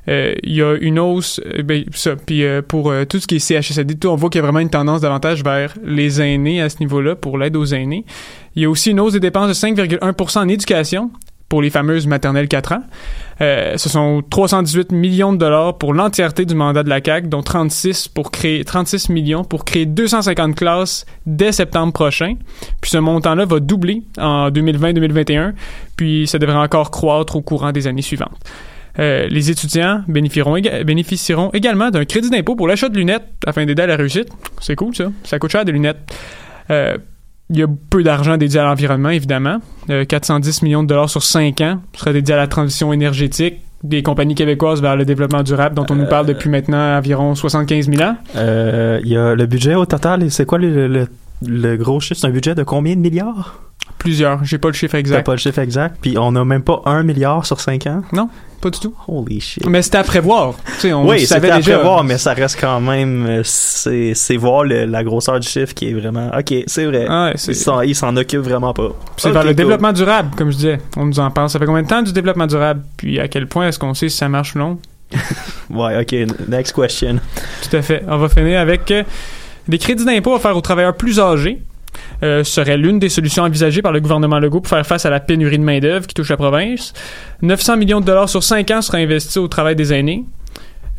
[0.07, 1.83] Euh, Il y a une hausse, euh, ben,
[2.25, 4.43] puis euh, pour euh, tout ce qui est CHSLD, tout, on voit qu'il y a
[4.43, 8.05] vraiment une tendance davantage vers les aînés à ce niveau-là, pour l'aide aux aînés.
[8.55, 11.11] Il y a aussi une hausse des dépenses de 5,1% en éducation
[11.49, 12.83] pour les fameuses maternelles 4 ans.
[13.41, 17.41] Euh, ce sont 318 millions de dollars pour l'entièreté du mandat de la CAQ, dont
[17.41, 22.35] 36 pour créer 36 millions pour créer 250 classes dès septembre prochain.
[22.81, 25.53] Puis ce montant-là va doubler en 2020-2021,
[25.95, 28.37] puis ça devrait encore croître au courant des années suivantes.
[28.99, 33.83] Euh, les étudiants bénéficieront, bénéficieront également d'un crédit d'impôt pour l'achat de lunettes afin d'aider
[33.83, 34.27] à la réussite.
[34.59, 35.05] C'est cool ça.
[35.23, 35.99] Ça coûte cher des lunettes.
[36.69, 36.97] Euh,
[37.49, 39.59] il y a peu d'argent dédié à l'environnement, évidemment.
[39.89, 44.03] Euh, 410 millions de dollars sur 5 ans sera dédié à la transition énergétique des
[44.03, 48.03] compagnies québécoises vers le développement durable dont on nous parle depuis maintenant environ 75 000
[48.03, 48.17] ans.
[48.35, 51.07] Euh, Il y a le budget au total, c'est quoi le, le,
[51.45, 52.19] le gros chiffre?
[52.19, 53.68] C'est un budget de combien de milliards?
[53.97, 54.43] Plusieurs.
[54.45, 55.25] J'ai pas le chiffre T'as exact.
[55.25, 58.01] pas le chiffre exact, puis on a même pas un milliard sur cinq ans?
[58.13, 58.29] Non,
[58.61, 58.93] pas du tout.
[59.07, 59.65] Holy shit.
[59.67, 60.53] Mais c'était à prévoir.
[60.65, 64.37] Tu sais, on oui, c'était à prévoir, mais ça reste quand même, euh, c'est c'est
[64.37, 67.05] voir le- la grosseur du chiffre qui est vraiment, ok, c'est vrai.
[67.09, 68.89] Ah ouais, Ils s'en occupent vraiment pas.
[69.17, 69.55] C'est Ok, vers le cool.
[69.55, 70.77] développement durable, comme je disais.
[70.95, 71.49] On nous en parle.
[71.49, 72.81] Ça fait combien de temps du développement durable?
[72.95, 74.77] Puis à quel point est-ce qu'on sait si ça marche ou non?
[75.69, 76.15] Ouais, ok,
[76.47, 77.19] next question.
[77.69, 78.03] Tout à fait.
[78.07, 79.03] On va finir avec euh,
[79.67, 81.61] des crédits d'impôt offerts aux travailleurs plus âgés.
[82.21, 85.21] Euh, serait l'une des solutions envisagées par le gouvernement Legault pour faire face à la
[85.21, 86.93] pénurie de main-d'œuvre qui touche la province.
[87.41, 90.25] 900 millions de dollars sur 5 ans sera investi au travail des aînés.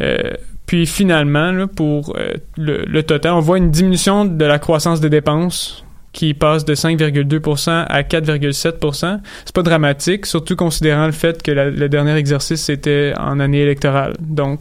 [0.00, 0.18] Euh,
[0.64, 5.84] puis finalement, pour euh, le, total, on voit une diminution de la croissance des dépenses
[6.12, 9.20] qui passe de 5,2% à 4,7%.
[9.44, 14.16] C'est pas dramatique, surtout considérant le fait que le dernier exercice c'était en année électorale.
[14.20, 14.60] Donc,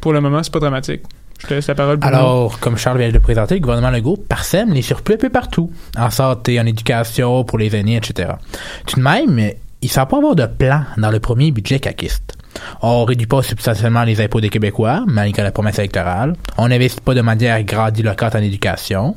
[0.00, 1.02] pour le moment, c'est pas dramatique.
[2.02, 5.30] Alors, comme Charles vient de le présenter, le gouvernement Legault parsème les surplus un peu
[5.30, 5.70] partout.
[5.98, 8.32] En santé, en éducation, pour les aînés, etc.
[8.86, 12.34] Tout de même, il ne semble pas avoir de plan dans le premier budget caquiste.
[12.82, 16.34] On réduit pas substantiellement les impôts des Québécois, malgré la promesse électorale.
[16.56, 19.16] On n'investit pas de manière grandiloquente en éducation,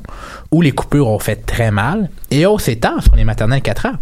[0.50, 3.94] où les coupures ont fait très mal, et hausse s'étend sur les maternelles 4 ans.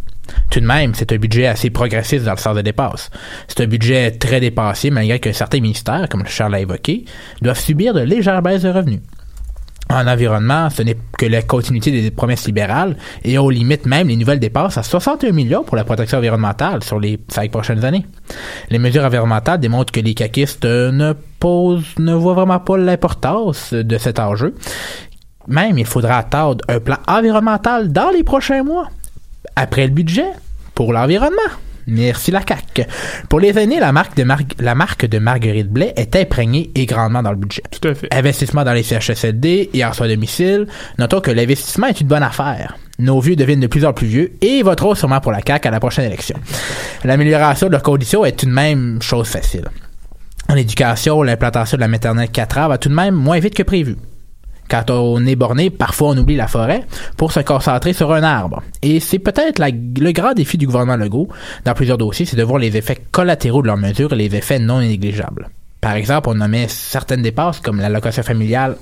[0.51, 3.11] Tout de même, c'est un budget assez progressiste dans le sens de dépenses.
[3.49, 7.05] C'est un budget très dépassé, malgré que certains ministères, comme Charles l'a évoqué,
[7.43, 9.01] doivent subir de légères baisses de revenus.
[9.89, 14.17] En environnement, ce n'est que la continuité des promesses libérales et on limite même les
[14.17, 18.05] nouvelles dépenses à 61 millions pour la protection environnementale sur les cinq prochaines années.
[18.71, 24.57] Les mesures environnementales démontrent que les caquistes ne voient vraiment pas l'importance de cet enjeu.
[25.47, 28.89] Même, il faudra attendre un plan environnemental dans les prochains mois.
[29.57, 30.27] Après le budget,
[30.75, 31.37] pour l'environnement.
[31.89, 32.85] Merci la CAQ.
[33.29, 36.85] Pour les aînés, la marque de, Mar- la marque de Marguerite Blais est imprégnée et
[36.85, 37.63] grandement dans le budget.
[37.71, 38.13] Tout à fait.
[38.13, 40.67] Investissement dans les CHSLD et en soins domicile.
[40.99, 42.77] Notons que l'investissement est une bonne affaire.
[42.99, 45.71] Nos vieux deviennent de plus en plus vieux et voteront sûrement pour la CAQ à
[45.71, 46.37] la prochaine élection.
[47.05, 49.67] L'amélioration de leurs conditions est une même chose facile.
[50.49, 53.63] En éducation, l'implantation de la maternelle 4 ans va tout de même moins vite que
[53.63, 53.97] prévu.
[54.69, 56.85] Quand on est borné, parfois on oublie la forêt
[57.17, 58.63] pour se concentrer sur un arbre.
[58.83, 61.29] Et c'est peut-être la- le grand défi du gouvernement Legault
[61.65, 64.59] dans plusieurs dossiers, c'est de voir les effets collatéraux de leurs mesures et les effets
[64.59, 65.49] non négligeables.
[65.81, 68.77] Par exemple, on nommait certaines dépenses comme l'allocation familiale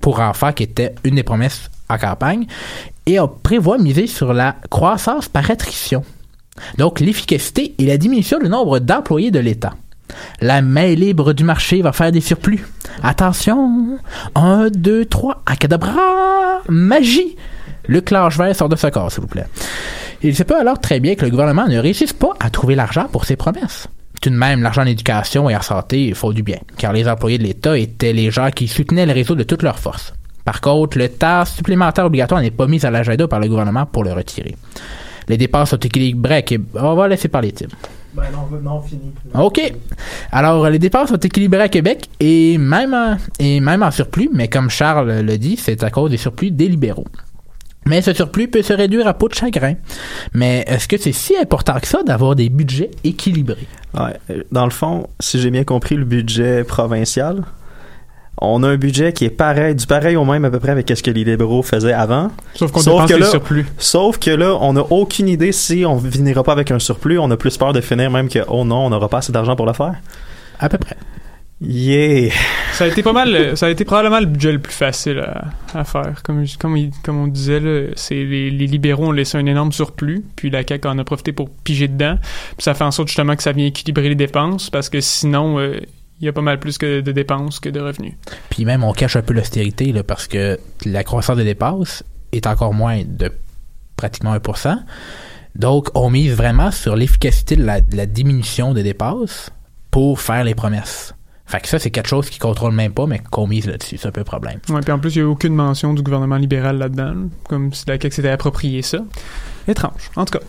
[0.00, 2.46] pour enfants qui était une des promesses en campagne
[3.06, 6.02] et on prévoit miser sur la croissance par attrition.
[6.76, 9.74] Donc l'efficacité et la diminution du nombre d'employés de l'État.
[10.40, 12.64] La main libre du marché va faire des surplus.
[13.02, 13.98] Attention!
[14.34, 16.62] 1, 2, 3, acadabra!
[16.68, 17.36] Magie!
[17.86, 19.46] Le clanche vert sort de ce corps, s'il vous plaît.
[20.22, 23.06] Il se peut alors très bien que le gouvernement ne réussisse pas à trouver l'argent
[23.10, 23.88] pour ses promesses.
[24.20, 27.38] Tout de même, l'argent en éducation et en santé font du bien, car les employés
[27.38, 30.12] de l'État étaient les gens qui soutenaient le réseau de toutes leurs forces.
[30.44, 34.02] Par contre, le temps supplémentaire obligatoire n'est pas mis à l'agenda par le gouvernement pour
[34.04, 34.56] le retirer.
[35.28, 36.44] Les dépenses sont équilibrées.
[36.50, 37.66] et- On va laisser parler Tim.
[38.14, 39.12] Ben non, non, fini.
[39.34, 39.60] OK.
[40.32, 44.48] Alors, les dépenses sont équilibrées à Québec et même en, et même en surplus, mais
[44.48, 47.06] comme Charles le dit, c'est à cause des surplus des libéraux.
[47.86, 49.74] Mais ce surplus peut se réduire à peau de chagrin.
[50.34, 53.66] Mais est-ce que c'est si important que ça d'avoir des budgets équilibrés?
[53.94, 57.44] Ouais, euh, dans le fond, si j'ai bien compris le budget provincial,
[58.40, 60.88] on a un budget qui est pareil, du pareil au même à peu près avec
[60.94, 62.30] ce que les libéraux faisaient avant.
[62.54, 63.66] Sauf qu'on dépense que les là, surplus.
[63.78, 67.18] Sauf que là, on n'a aucune idée si on finira pas avec un surplus.
[67.18, 69.56] On a plus peur de finir même que, oh non, on n'aura pas assez d'argent
[69.56, 69.94] pour le faire.
[70.60, 70.96] À peu près.
[71.60, 72.30] Yeah!
[72.74, 75.46] Ça a été pas mal, ça a été probablement le budget le plus facile à,
[75.76, 76.22] à faire.
[76.22, 79.72] Comme, comme, il- comme on disait, là, c'est les, les libéraux ont laissé un énorme
[79.72, 82.14] surplus, puis la CAQ en a profité pour piger dedans.
[82.56, 85.58] Puis ça fait en sorte justement que ça vient équilibrer les dépenses, parce que sinon,
[85.58, 85.80] euh,
[86.20, 88.14] il y a pas mal plus que de dépenses que de revenus.
[88.50, 92.02] Puis même, on cache un peu l'austérité, là, parce que la croissance des dépenses
[92.32, 93.32] est encore moins de
[93.96, 94.78] pratiquement 1%.
[95.54, 99.50] Donc, on mise vraiment sur l'efficacité de la, de la diminution des dépenses
[99.90, 101.14] pour faire les promesses.
[101.46, 103.96] Fait que ça, c'est quelque chose qui contrôle même pas, mais qu'on mise là-dessus.
[103.96, 104.60] C'est un peu le problème.
[104.68, 107.72] Ouais, puis en plus, il n'y a aucune mention du gouvernement libéral là-dedans, là, comme
[107.72, 108.98] si la CAQ s'était approprié ça.
[109.66, 110.10] Étrange.
[110.14, 110.44] En tout cas,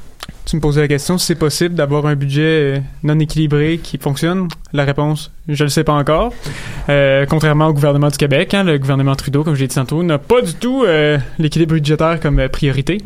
[0.50, 4.47] tu me posais la question c'est possible d'avoir un budget euh, non équilibré qui fonctionne?
[4.74, 6.34] La réponse, je le sais pas encore.
[6.89, 10.02] Euh, contrairement au gouvernement du Québec, hein, le gouvernement Trudeau, comme je l'ai dit tantôt,
[10.02, 12.97] n'a pas du tout euh, l'équilibre budgétaire comme priorité.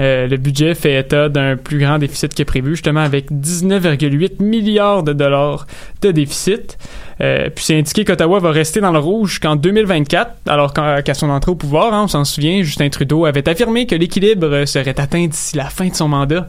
[0.00, 5.12] Le budget fait état d'un plus grand déficit que prévu, justement avec 19,8 milliards de
[5.12, 5.66] dollars
[6.02, 6.78] de déficit.
[7.18, 11.50] Puis c'est indiqué qu'Ottawa va rester dans le rouge jusqu'en 2024, alors qu'à son entrée
[11.50, 15.56] au pouvoir, hein, on s'en souvient, Justin Trudeau avait affirmé que l'équilibre serait atteint d'ici
[15.56, 16.48] la fin de son mandat,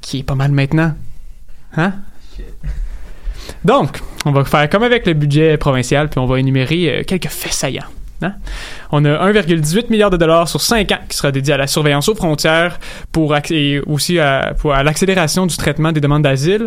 [0.00, 0.92] qui est pas mal maintenant.
[1.76, 1.92] Hein?
[3.64, 7.28] Donc, on va faire comme avec le budget provincial, puis on va énumérer euh, quelques
[7.28, 7.84] faits saillants.
[8.22, 8.34] hein?
[8.92, 12.08] On a 1,18 milliard de dollars sur 5 ans qui sera dédié à la surveillance
[12.08, 12.78] aux frontières
[13.10, 14.54] pour et aussi à,
[14.84, 16.66] l'accélération du traitement des demandes d'asile.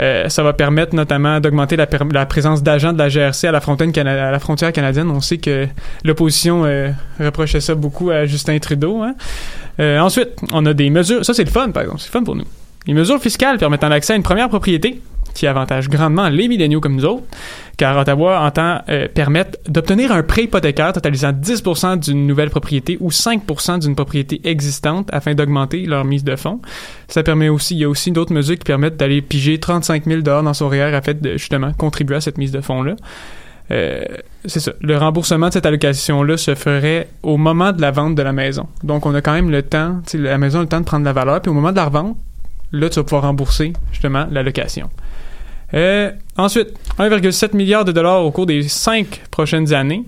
[0.00, 1.86] Euh, ça va permettre notamment d'augmenter la,
[2.26, 5.10] présence d'agents de la GRC à la, frontière cana- à la frontière canadienne.
[5.10, 5.66] On sait que
[6.04, 6.90] l'opposition euh,
[7.20, 9.02] reprochait ça beaucoup à Justin Trudeau.
[9.02, 9.14] hein?
[9.80, 11.24] Euh, ensuite, on a des mesures.
[11.24, 12.00] Ça, c'est le fun, par exemple.
[12.00, 12.44] C'est fun pour nous.
[12.86, 15.00] Les mesures fiscales permettant l'accès à une première propriété
[15.34, 17.24] qui avantage grandement les milléniaux comme nous autres,
[17.76, 23.08] car Ottawa entend euh, permettre d'obtenir un prêt hypothécaire totalisant 10% d'une nouvelle propriété ou
[23.08, 26.60] 5% d'une propriété existante afin d'augmenter leur mise de fonds.
[27.08, 30.20] Ça permet aussi, il y a aussi d'autres mesures qui permettent d'aller piger 35 000
[30.20, 32.96] dans son REER afin de justement contribuer à cette mise de fonds-là.
[33.72, 34.04] Euh,
[34.44, 34.72] c'est ça.
[34.80, 38.66] Le remboursement de cette allocation-là se ferait au moment de la vente de la maison.
[38.82, 41.12] Donc, on a quand même le temps, la maison a le temps de prendre la
[41.12, 42.16] valeur, puis au moment de la revente,
[42.72, 44.90] là, tu vas pouvoir rembourser justement l'allocation.
[45.74, 46.68] Euh, ensuite,
[46.98, 50.04] 1,7 milliard de dollars au cours des cinq prochaines années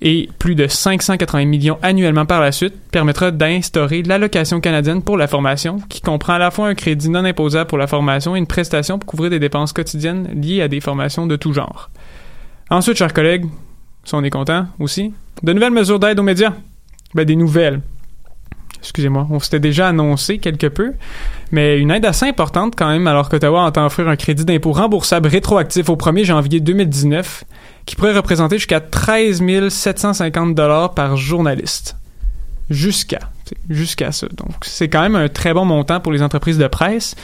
[0.00, 5.26] et plus de 580 millions annuellement par la suite permettra d'instaurer l'allocation canadienne pour la
[5.26, 8.46] formation, qui comprend à la fois un crédit non imposable pour la formation et une
[8.46, 11.90] prestation pour couvrir des dépenses quotidiennes liées à des formations de tout genre.
[12.70, 13.46] Ensuite, chers collègues,
[14.04, 15.12] si on est content aussi,
[15.42, 16.52] de nouvelles mesures d'aide aux médias.
[17.14, 17.80] Ben, des nouvelles.
[18.80, 20.92] Excusez-moi, on s'était déjà annoncé quelque peu,
[21.50, 25.28] mais une aide assez importante quand même, alors qu'Ottawa entend offrir un crédit d'impôt remboursable
[25.28, 27.44] rétroactif au 1er janvier 2019,
[27.86, 31.96] qui pourrait représenter jusqu'à 13 750 dollars par journaliste.
[32.70, 33.30] Jusqu'à.
[33.68, 34.26] Jusqu'à ça.
[34.36, 37.14] Donc, c'est quand même un très bon montant pour les entreprises de presse.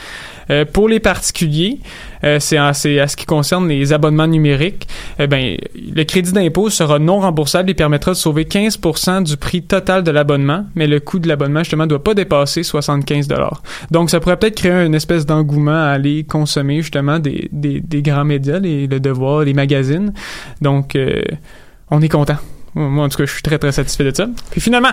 [0.49, 1.79] Euh, pour les particuliers,
[2.23, 4.87] euh, c'est à ce qui concerne les abonnements numériques,
[5.19, 9.63] eh ben, le crédit d'impôt sera non remboursable et permettra de sauver 15% du prix
[9.63, 13.27] total de l'abonnement, mais le coût de l'abonnement, justement, ne doit pas dépasser 75
[13.91, 18.01] Donc, ça pourrait peut-être créer une espèce d'engouement à aller consommer, justement, des, des, des
[18.01, 20.13] grands médias, les, le Devoir, les magazines.
[20.61, 21.21] Donc, euh,
[21.89, 22.37] on est content.
[22.75, 24.27] Moi, en tout cas, je suis très, très satisfait de ça.
[24.51, 24.91] Puis finalement,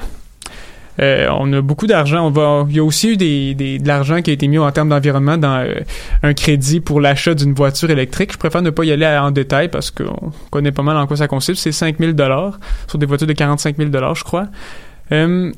[1.00, 2.32] euh, on a beaucoup d'argent.
[2.68, 5.64] Il y a aussi eu de l'argent qui a été mis en termes d'environnement dans
[5.64, 5.80] euh,
[6.22, 8.32] un crédit pour l'achat d'une voiture électrique.
[8.32, 11.16] Je préfère ne pas y aller en détail parce qu'on connaît pas mal en quoi
[11.16, 11.62] ça consiste.
[11.62, 12.12] C'est 5 000
[12.88, 14.48] sur des voitures de 45 000 je crois.
[15.12, 15.50] Euh,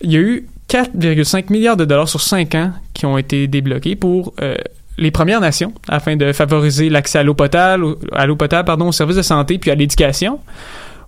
[0.00, 3.96] il y a eu 4,5 milliards de dollars sur 5 ans qui ont été débloqués
[3.96, 4.34] pour
[4.98, 8.92] les Premières Nations afin de favoriser l'accès à l'eau potable, à l'eau potable, pardon, aux
[8.92, 10.38] services de santé puis à l'éducation.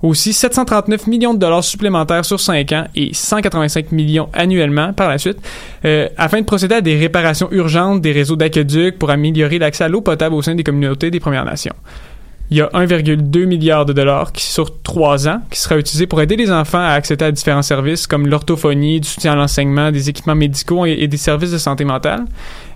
[0.03, 5.17] Aussi 739 millions de dollars supplémentaires sur 5 ans et 185 millions annuellement par la
[5.17, 5.39] suite,
[5.85, 9.89] euh, afin de procéder à des réparations urgentes des réseaux d'aqueducs pour améliorer l'accès à
[9.89, 11.75] l'eau potable au sein des communautés des Premières Nations.
[12.51, 16.37] Il y a 1,2 milliard de dollars sur 3 ans qui sera utilisé pour aider
[16.37, 20.35] les enfants à accéder à différents services comme l'orthophonie, du soutien à l'enseignement, des équipements
[20.35, 22.27] médicaux et, et des services de santé mentale.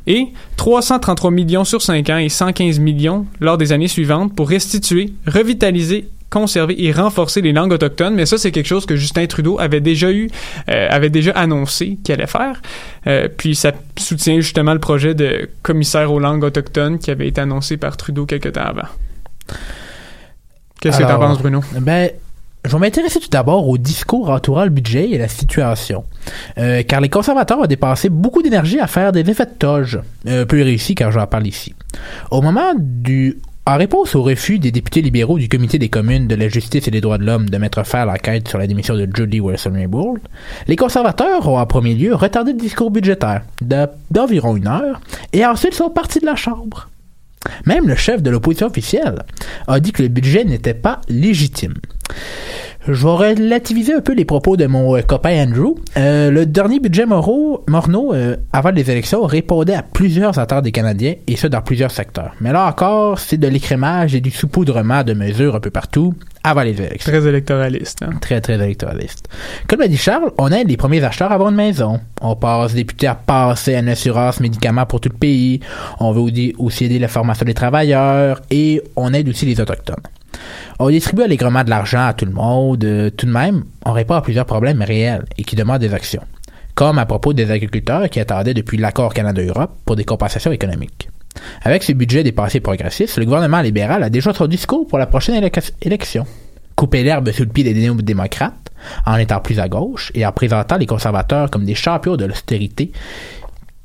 [0.07, 5.13] Et 333 millions sur 5 ans et 115 millions lors des années suivantes pour restituer,
[5.27, 9.59] revitaliser, conserver et renforcer les langues autochtones, mais ça c'est quelque chose que Justin Trudeau
[9.61, 10.29] avait déjà eu,
[10.69, 12.61] euh, avait déjà annoncé qu'il allait faire.
[13.07, 17.41] Euh, puis ça soutient justement le projet de commissaire aux langues autochtones qui avait été
[17.41, 18.89] annoncé par Trudeau quelque temps avant.
[20.81, 21.63] Qu'est-ce que tu Alors, penses, Bruno?
[21.81, 22.11] Ben,
[22.67, 26.05] je vais m'intéresser tout d'abord au discours entourant le budget et la situation.
[26.59, 30.01] Euh, car les conservateurs ont dépensé beaucoup d'énergie à faire des effets de toge.
[30.27, 31.75] Euh, peu réussi car j'en parle ici.
[32.31, 33.39] Au moment du...
[33.69, 36.91] En réponse au refus des députés libéraux du Comité des communes de la justice et
[36.93, 40.21] des droits de l'homme de mettre fin à l'enquête sur la démission de Judy Wilson-Raybould,
[40.69, 45.01] les conservateurs ont en premier lieu retardé le discours budgétaire de- d'environ une heure
[45.33, 46.89] et ensuite sont partis de la Chambre.
[47.65, 49.23] Même le chef de l'opposition officielle
[49.67, 51.75] a dit que le budget n'était pas légitime.
[52.89, 55.75] Je vais relativiser un peu les propos de mon euh, copain Andrew.
[55.97, 60.71] Euh, le dernier budget Moreau, Morneau, euh, avant les élections, répondait à plusieurs attentes des
[60.71, 62.33] Canadiens, et ce dans plusieurs secteurs.
[62.41, 66.15] Mais là encore, c'est de l'écrémage et du saupoudrement de mesures un peu partout
[66.45, 67.11] avant les élections.
[67.13, 68.05] Très électoraliste.
[68.05, 68.11] Hein?
[68.21, 69.29] Très, très électoraliste.
[69.67, 71.99] Comme l'a dit Charles, on aide les premiers acheteurs à avoir une maison.
[72.21, 75.59] On passe député à passer à une assurance médicaments pour tout le pays.
[75.99, 79.97] On veut aussi- aussi aider la formation des travailleurs et on aide aussi les Autochtones.
[80.79, 82.85] On distribue allègrement de l'argent à tout le monde.
[82.85, 86.23] euh, tout de même, on répond à plusieurs problèmes réels et qui demandent des actions.
[86.75, 91.09] Comme à propos des agriculteurs qui attendaient depuis l'accord Canada-Europe pour des compensations économiques.
[91.63, 95.43] Avec ce budget dépassé progressiste, le gouvernement libéral a déjà son discours pour la prochaine
[95.43, 96.27] élec- élection.
[96.75, 98.71] Couper l'herbe sous le pied des néo-démocrates
[99.07, 102.93] en étant plus à gauche et en présentant les conservateurs comme des champions de l'austérité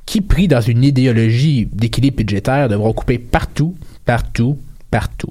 [0.06, 3.76] qui, pris dans une idéologie d'équilibre budgétaire, devront couper partout,
[4.06, 4.58] partout,
[4.89, 5.30] partout.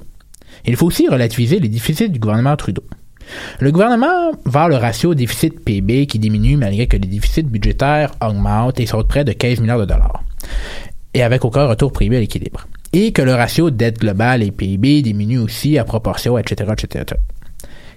[0.64, 2.84] Il faut aussi relativiser les déficits du gouvernement Trudeau.
[3.60, 8.86] Le gouvernement va le ratio déficit-PIB qui diminue malgré que les déficits budgétaires augmentent et
[8.86, 10.22] sont près de 15 milliards de dollars.
[11.14, 12.66] Et avec aucun retour privé à l'équilibre.
[12.92, 17.14] Et que le ratio dette globale et PIB diminue aussi à proportion, etc., etc.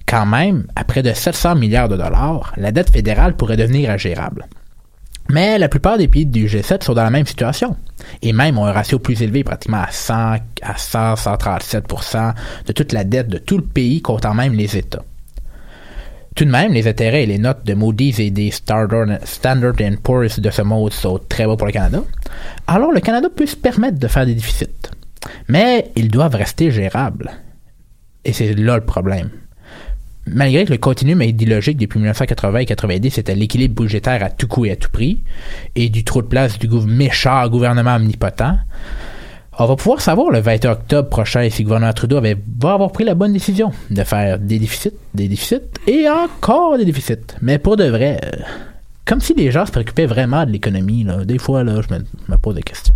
[0.05, 4.45] Quand même, à près de 700 milliards de dollars, la dette fédérale pourrait devenir ingérable.
[5.29, 7.75] Mais la plupart des pays du G7 sont dans la même situation.
[8.21, 10.13] Et même ont un ratio plus élevé, pratiquement à 100,
[10.61, 12.33] à 100, 137%
[12.67, 15.03] de toute la dette de tout le pays, comptant même les États.
[16.35, 19.19] Tout de même, les intérêts et les notes de Moody's et des Standard
[20.01, 22.03] Poor's de ce monde sont très bas pour le Canada.
[22.65, 24.67] Alors le Canada peut se permettre de faire des déficits.
[25.47, 27.31] Mais ils doivent rester gérables.
[28.25, 29.29] Et c'est là le problème.
[30.25, 34.65] Malgré que le continuum idéologique depuis 1980 et 90 c'était l'équilibre budgétaire à tout coût
[34.65, 35.21] et à tout prix,
[35.75, 38.57] et du trop de place du méchant gouvernement omnipotent,
[39.59, 43.03] on va pouvoir savoir le 21 octobre prochain si le gouvernement Trudeau va avoir pris
[43.03, 47.35] la bonne décision de faire des déficits, des déficits et encore des déficits.
[47.41, 48.31] Mais pour de vrai, euh,
[49.05, 51.93] comme si les gens se préoccupaient vraiment de l'économie, des fois, là, je
[52.31, 52.95] me pose des questions.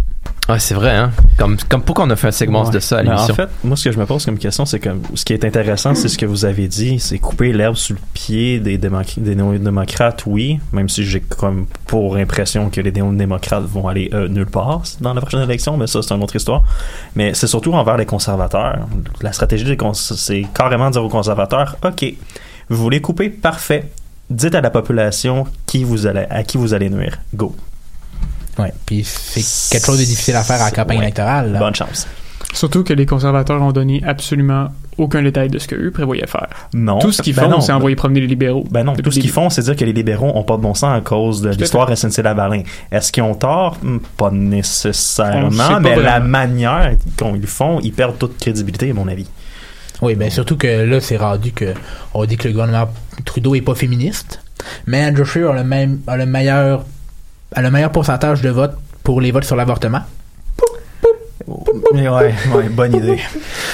[0.49, 1.11] Ouais, c'est vrai, hein.
[1.37, 2.71] Comme, comme pourquoi on a fait un segment Ouais.
[2.71, 3.33] de ça à l'émission?
[3.33, 5.43] En fait, moi, ce que je me pose comme question, c'est que ce qui est
[5.43, 9.35] intéressant, c'est ce que vous avez dit, c'est couper l'herbe sous le pied des, des
[9.35, 14.45] néo-démocrates, oui, même si j'ai comme pour impression que les néo-démocrates vont aller euh, nulle
[14.45, 16.63] part dans la prochaine élection, mais ça, c'est une autre histoire.
[17.15, 18.87] Mais c'est surtout envers les conservateurs.
[19.21, 22.05] La stratégie, des cons- c'est carrément dire aux conservateurs, OK,
[22.69, 23.29] vous voulez couper?
[23.29, 23.91] Parfait.
[24.29, 27.17] Dites à la population qui vous allez, à qui vous allez nuire.
[27.35, 27.53] Go.
[28.59, 31.03] Ouais, puis c'est quelque chose de difficile à faire en campagne Ouais.
[31.05, 31.51] électorale.
[31.53, 31.59] là.
[31.59, 32.07] Bonne chance.
[32.53, 36.47] Surtout que les conservateurs ont donné absolument aucun détail de ce qu'eux prévoyaient faire.
[36.73, 36.97] Non.
[36.97, 38.65] Tout ce qu'ils Ben font, c'est envoyer promener les libéraux.
[38.71, 40.73] Ben non, tout ce qu'ils font, c'est dire que les libéraux ont pas de bon
[40.73, 42.63] sens à cause de l'histoire SNC-Lavalin.
[42.91, 43.77] Est-ce qu'ils ont tort?
[43.83, 48.89] Hmm, Pas nécessairement, pas mais la manière dont ils le font, ils perdent toute crédibilité,
[48.89, 49.27] à mon avis.
[50.01, 51.73] Oui, ben surtout que là, c'est rendu que
[52.13, 52.87] on dit que le gouvernement
[53.25, 54.41] Trudeau est pas féministe,
[54.85, 56.85] mais Andrew Scheer a le même a le meilleur
[57.53, 60.01] a le meilleur pourcentage de votes pour les votes sur l'avortement.
[61.93, 63.19] Mais ouais, ouais, bonne idée.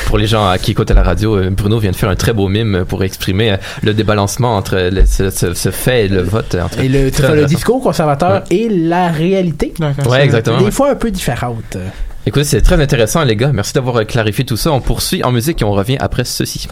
[0.05, 2.15] Pour les gens euh, qui écoutent à la radio, euh, Bruno vient de faire un
[2.15, 6.07] très beau mime pour exprimer euh, le débalancement entre le- ce, ce- ce fait et
[6.07, 6.55] le vote.
[6.55, 9.73] Entre Et le, Très discours conservateur et la réalité.
[10.07, 10.59] Ouais, exactement.
[10.59, 10.71] Des ouais.
[10.71, 11.77] fois un peu différentes.
[12.27, 13.51] Écoutez, c'est très intéressant, les gars.
[13.51, 14.71] Merci d'avoir euh, clarifié tout ça.
[14.71, 16.67] On poursuit en musique et on revient après ceci.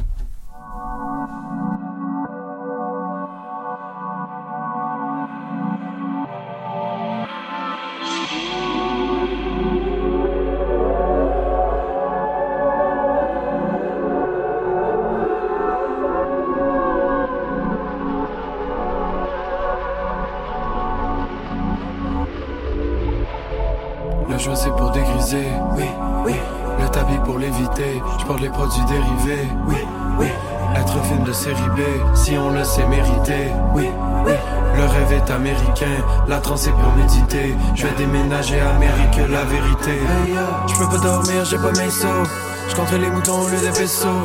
[42.70, 44.24] Je compterai les moutons au lieu des vaisseaux.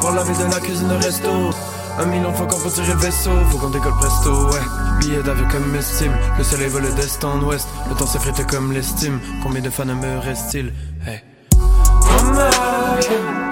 [0.00, 1.50] Pour la ville de la cuisine de resto.
[1.98, 3.30] Un million de fois qu'on peut tirer le vaisseau.
[3.50, 4.60] Faut qu'on décolle presto, ouais.
[5.00, 6.12] Billets d'avion comme estime.
[6.38, 7.66] Le soleil vole d'est en ouest.
[7.88, 9.18] Le temps s'effrite comme l'estime.
[9.42, 10.72] Combien de fans me reste-t-il?
[11.06, 11.22] Hey.
[11.50, 13.48] Comment, yeah.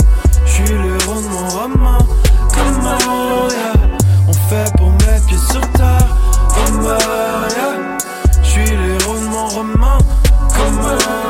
[0.46, 1.98] J'suis le héros de mon roman.
[2.54, 3.72] Comment, yeah.
[4.28, 6.16] On fait pour mettre pieds sur terre.
[6.54, 7.98] Comment, yeah.
[8.44, 9.98] J'suis le héros de mon roman.
[10.54, 11.25] Comment,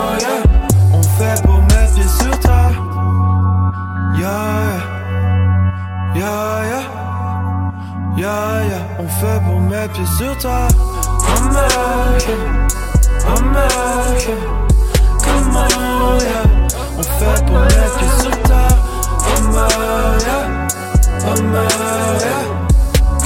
[8.16, 8.82] yeah, yeah.
[8.98, 10.36] On fait pour mettre pieds sur.
[10.38, 11.68] Comment,
[12.26, 12.38] yeah.
[13.24, 13.70] Comment,
[14.18, 14.36] yeah.
[15.22, 16.46] Comment, yeah.
[16.98, 18.34] On fait pour mettre pieds sur.
[19.26, 19.74] Comment,
[20.26, 20.44] yeah.
[21.20, 21.70] Comment,
[22.20, 22.42] yeah.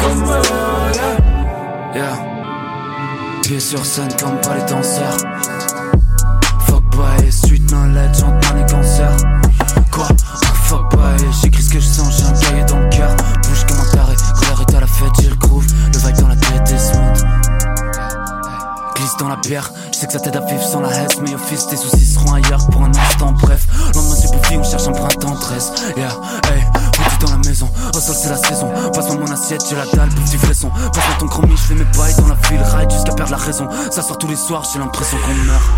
[0.01, 0.45] Comment,
[0.95, 1.95] yeah.
[1.95, 2.16] Yeah.
[3.43, 5.30] Pieds sur scène comme pas les danseurs.
[19.51, 22.07] Je sais que ça t'aide à vivre sans la haine, mais au fils tes soucis
[22.07, 23.32] seront ailleurs pour un instant.
[23.32, 25.72] Bref, lendemain c'est bouffi, on cherche un printemps 13.
[25.96, 26.07] Yeah,
[26.53, 26.64] hey,
[27.03, 28.70] retour dans la maison, au sol c'est la saison.
[28.94, 30.70] Passe-moi mon assiette, j'ai la dalle, du fresson.
[30.70, 33.66] Passe-moi ton chromie, je fais mes bails dans la ville, ride jusqu'à perdre la raison.
[33.90, 35.70] Ça sort tous les soirs, j'ai l'impression qu'on meurt.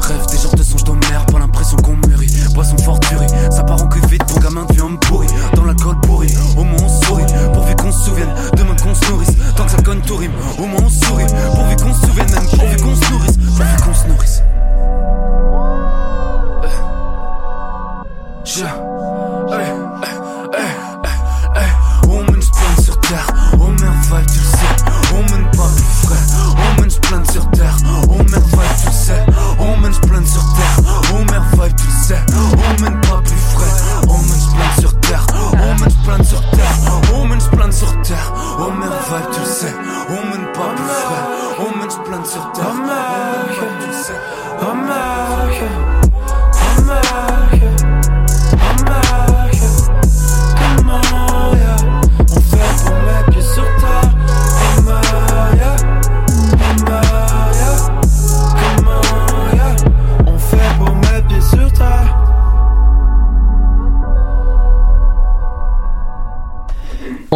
[0.00, 1.26] Rêve des genres de songes d'Homère,
[2.62, 5.26] ça part en cul vite, ton gamin devient homme pourri.
[5.54, 7.24] Dans l'alcool pourri, au moins on sourit.
[7.52, 9.36] Pourvu qu'on se souvienne, demain qu'on se nourrisse.
[9.56, 11.24] Tant que ça conne tout rime, au moins on sourit.
[11.54, 13.36] Pourvu qu'on se souvienne, même pourvu qu'on se nourrisse.
[13.56, 14.42] Pourvu qu'on se nourrisse.
[18.44, 18.99] Je.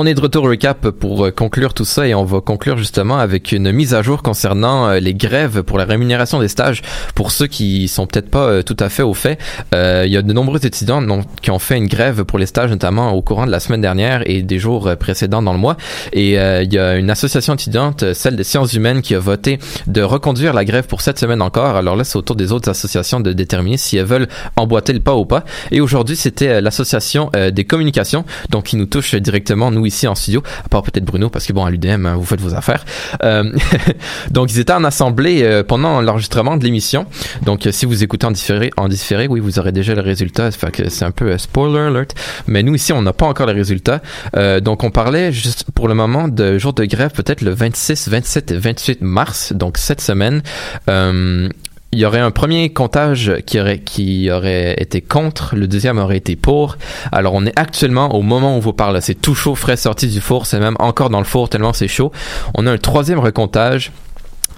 [0.05, 2.77] On est de retour au recap pour euh, conclure tout ça et on va conclure
[2.77, 6.83] justement avec une mise à jour concernant euh, les grèves pour la rémunération des stages.
[7.15, 9.39] Pour ceux qui sont peut-être pas euh, tout à fait au fait,
[9.73, 11.03] il y a de nombreux étudiants
[11.41, 14.29] qui ont fait une grève pour les stages notamment au courant de la semaine dernière
[14.29, 15.79] et des jours précédents dans le mois.
[16.13, 20.03] Et il y a une association étudiante, celle des sciences humaines, qui a voté de
[20.03, 21.77] reconduire la grève pour cette semaine encore.
[21.77, 25.01] Alors là, c'est au tour des autres associations de déterminer si elles veulent emboîter le
[25.01, 25.45] pas ou pas.
[25.71, 30.43] Et aujourd'hui, c'était l'association des communications, donc qui nous touche directement nous ici en studio,
[30.65, 32.85] à part peut-être Bruno, parce que bon, à l'UDM, hein, vous faites vos affaires.
[33.23, 33.53] Euh,
[34.31, 37.07] donc ils étaient en assemblée euh, pendant l'enregistrement de l'émission.
[37.43, 40.51] Donc euh, si vous écoutez en différé, en différé, oui, vous aurez déjà le résultat.
[40.51, 42.15] Fait que c'est un peu spoiler alert.
[42.47, 44.01] Mais nous ici, on n'a pas encore les résultats.
[44.63, 48.51] Donc on parlait juste pour le moment de jour de grève, peut-être le 26, 27
[48.53, 50.43] et 28 mars, donc cette semaine.
[51.95, 53.61] Il y aurait un premier comptage qui
[54.31, 56.77] aurait, été contre, le deuxième aurait été pour.
[57.13, 60.09] Alors on est actuellement au moment où on vous parle, c'est tout chaud, frais sorti
[60.09, 62.11] du four, c'est même encore dans le four tellement c'est chaud.
[62.55, 63.93] On a un troisième recomptage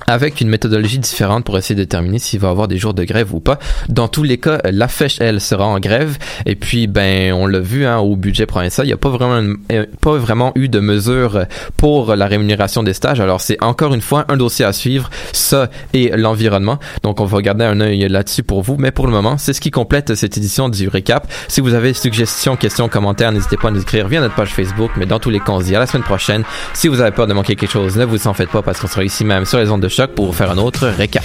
[0.06, 3.34] avec une méthodologie différente pour essayer de déterminer s'il va avoir des jours de grève
[3.34, 3.58] ou pas.
[3.88, 6.18] Dans tous les cas, la fèche, elle, sera en grève.
[6.46, 9.54] Et puis, ben, on l'a vu hein, au budget provincial, il n'y a pas vraiment,
[9.72, 11.46] euh, pas vraiment eu de mesures
[11.76, 13.20] pour la rémunération des stages.
[13.20, 16.78] Alors, c'est encore une fois un dossier à suivre, ça et l'environnement.
[17.02, 18.76] Donc, on va garder un œil là-dessus pour vous.
[18.78, 21.30] Mais pour le moment, c'est ce qui complète cette édition du récap.
[21.48, 24.90] Si vous avez suggestions, questions, commentaires, n'hésitez pas à nous écrire via notre page Facebook.
[24.96, 26.44] Mais dans tous les cas, on se dit à la semaine prochaine.
[26.74, 28.86] Si vous avez peur de manquer quelque chose, ne vous en faites pas parce qu'on
[28.86, 31.24] sera ici même sur les ondes de choc pour faire un autre récap.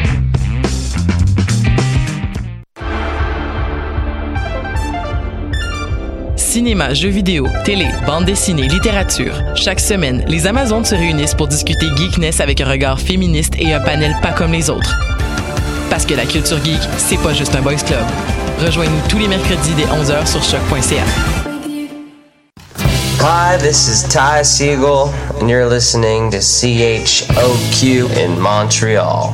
[6.51, 9.41] Cinéma, jeux vidéo, télé, bande dessinée, littérature.
[9.55, 13.79] Chaque semaine, les Amazones se réunissent pour discuter geekness avec un regard féministe et un
[13.79, 14.99] panel pas comme les autres.
[15.89, 18.03] Parce que la culture geek, c'est pas juste un boys club.
[18.59, 21.05] Rejoignez-nous tous les mercredis dès 11h sur choc.ca.
[23.21, 29.33] Hi, this is Ty Siegel, and you're listening to CHOQ in Montreal.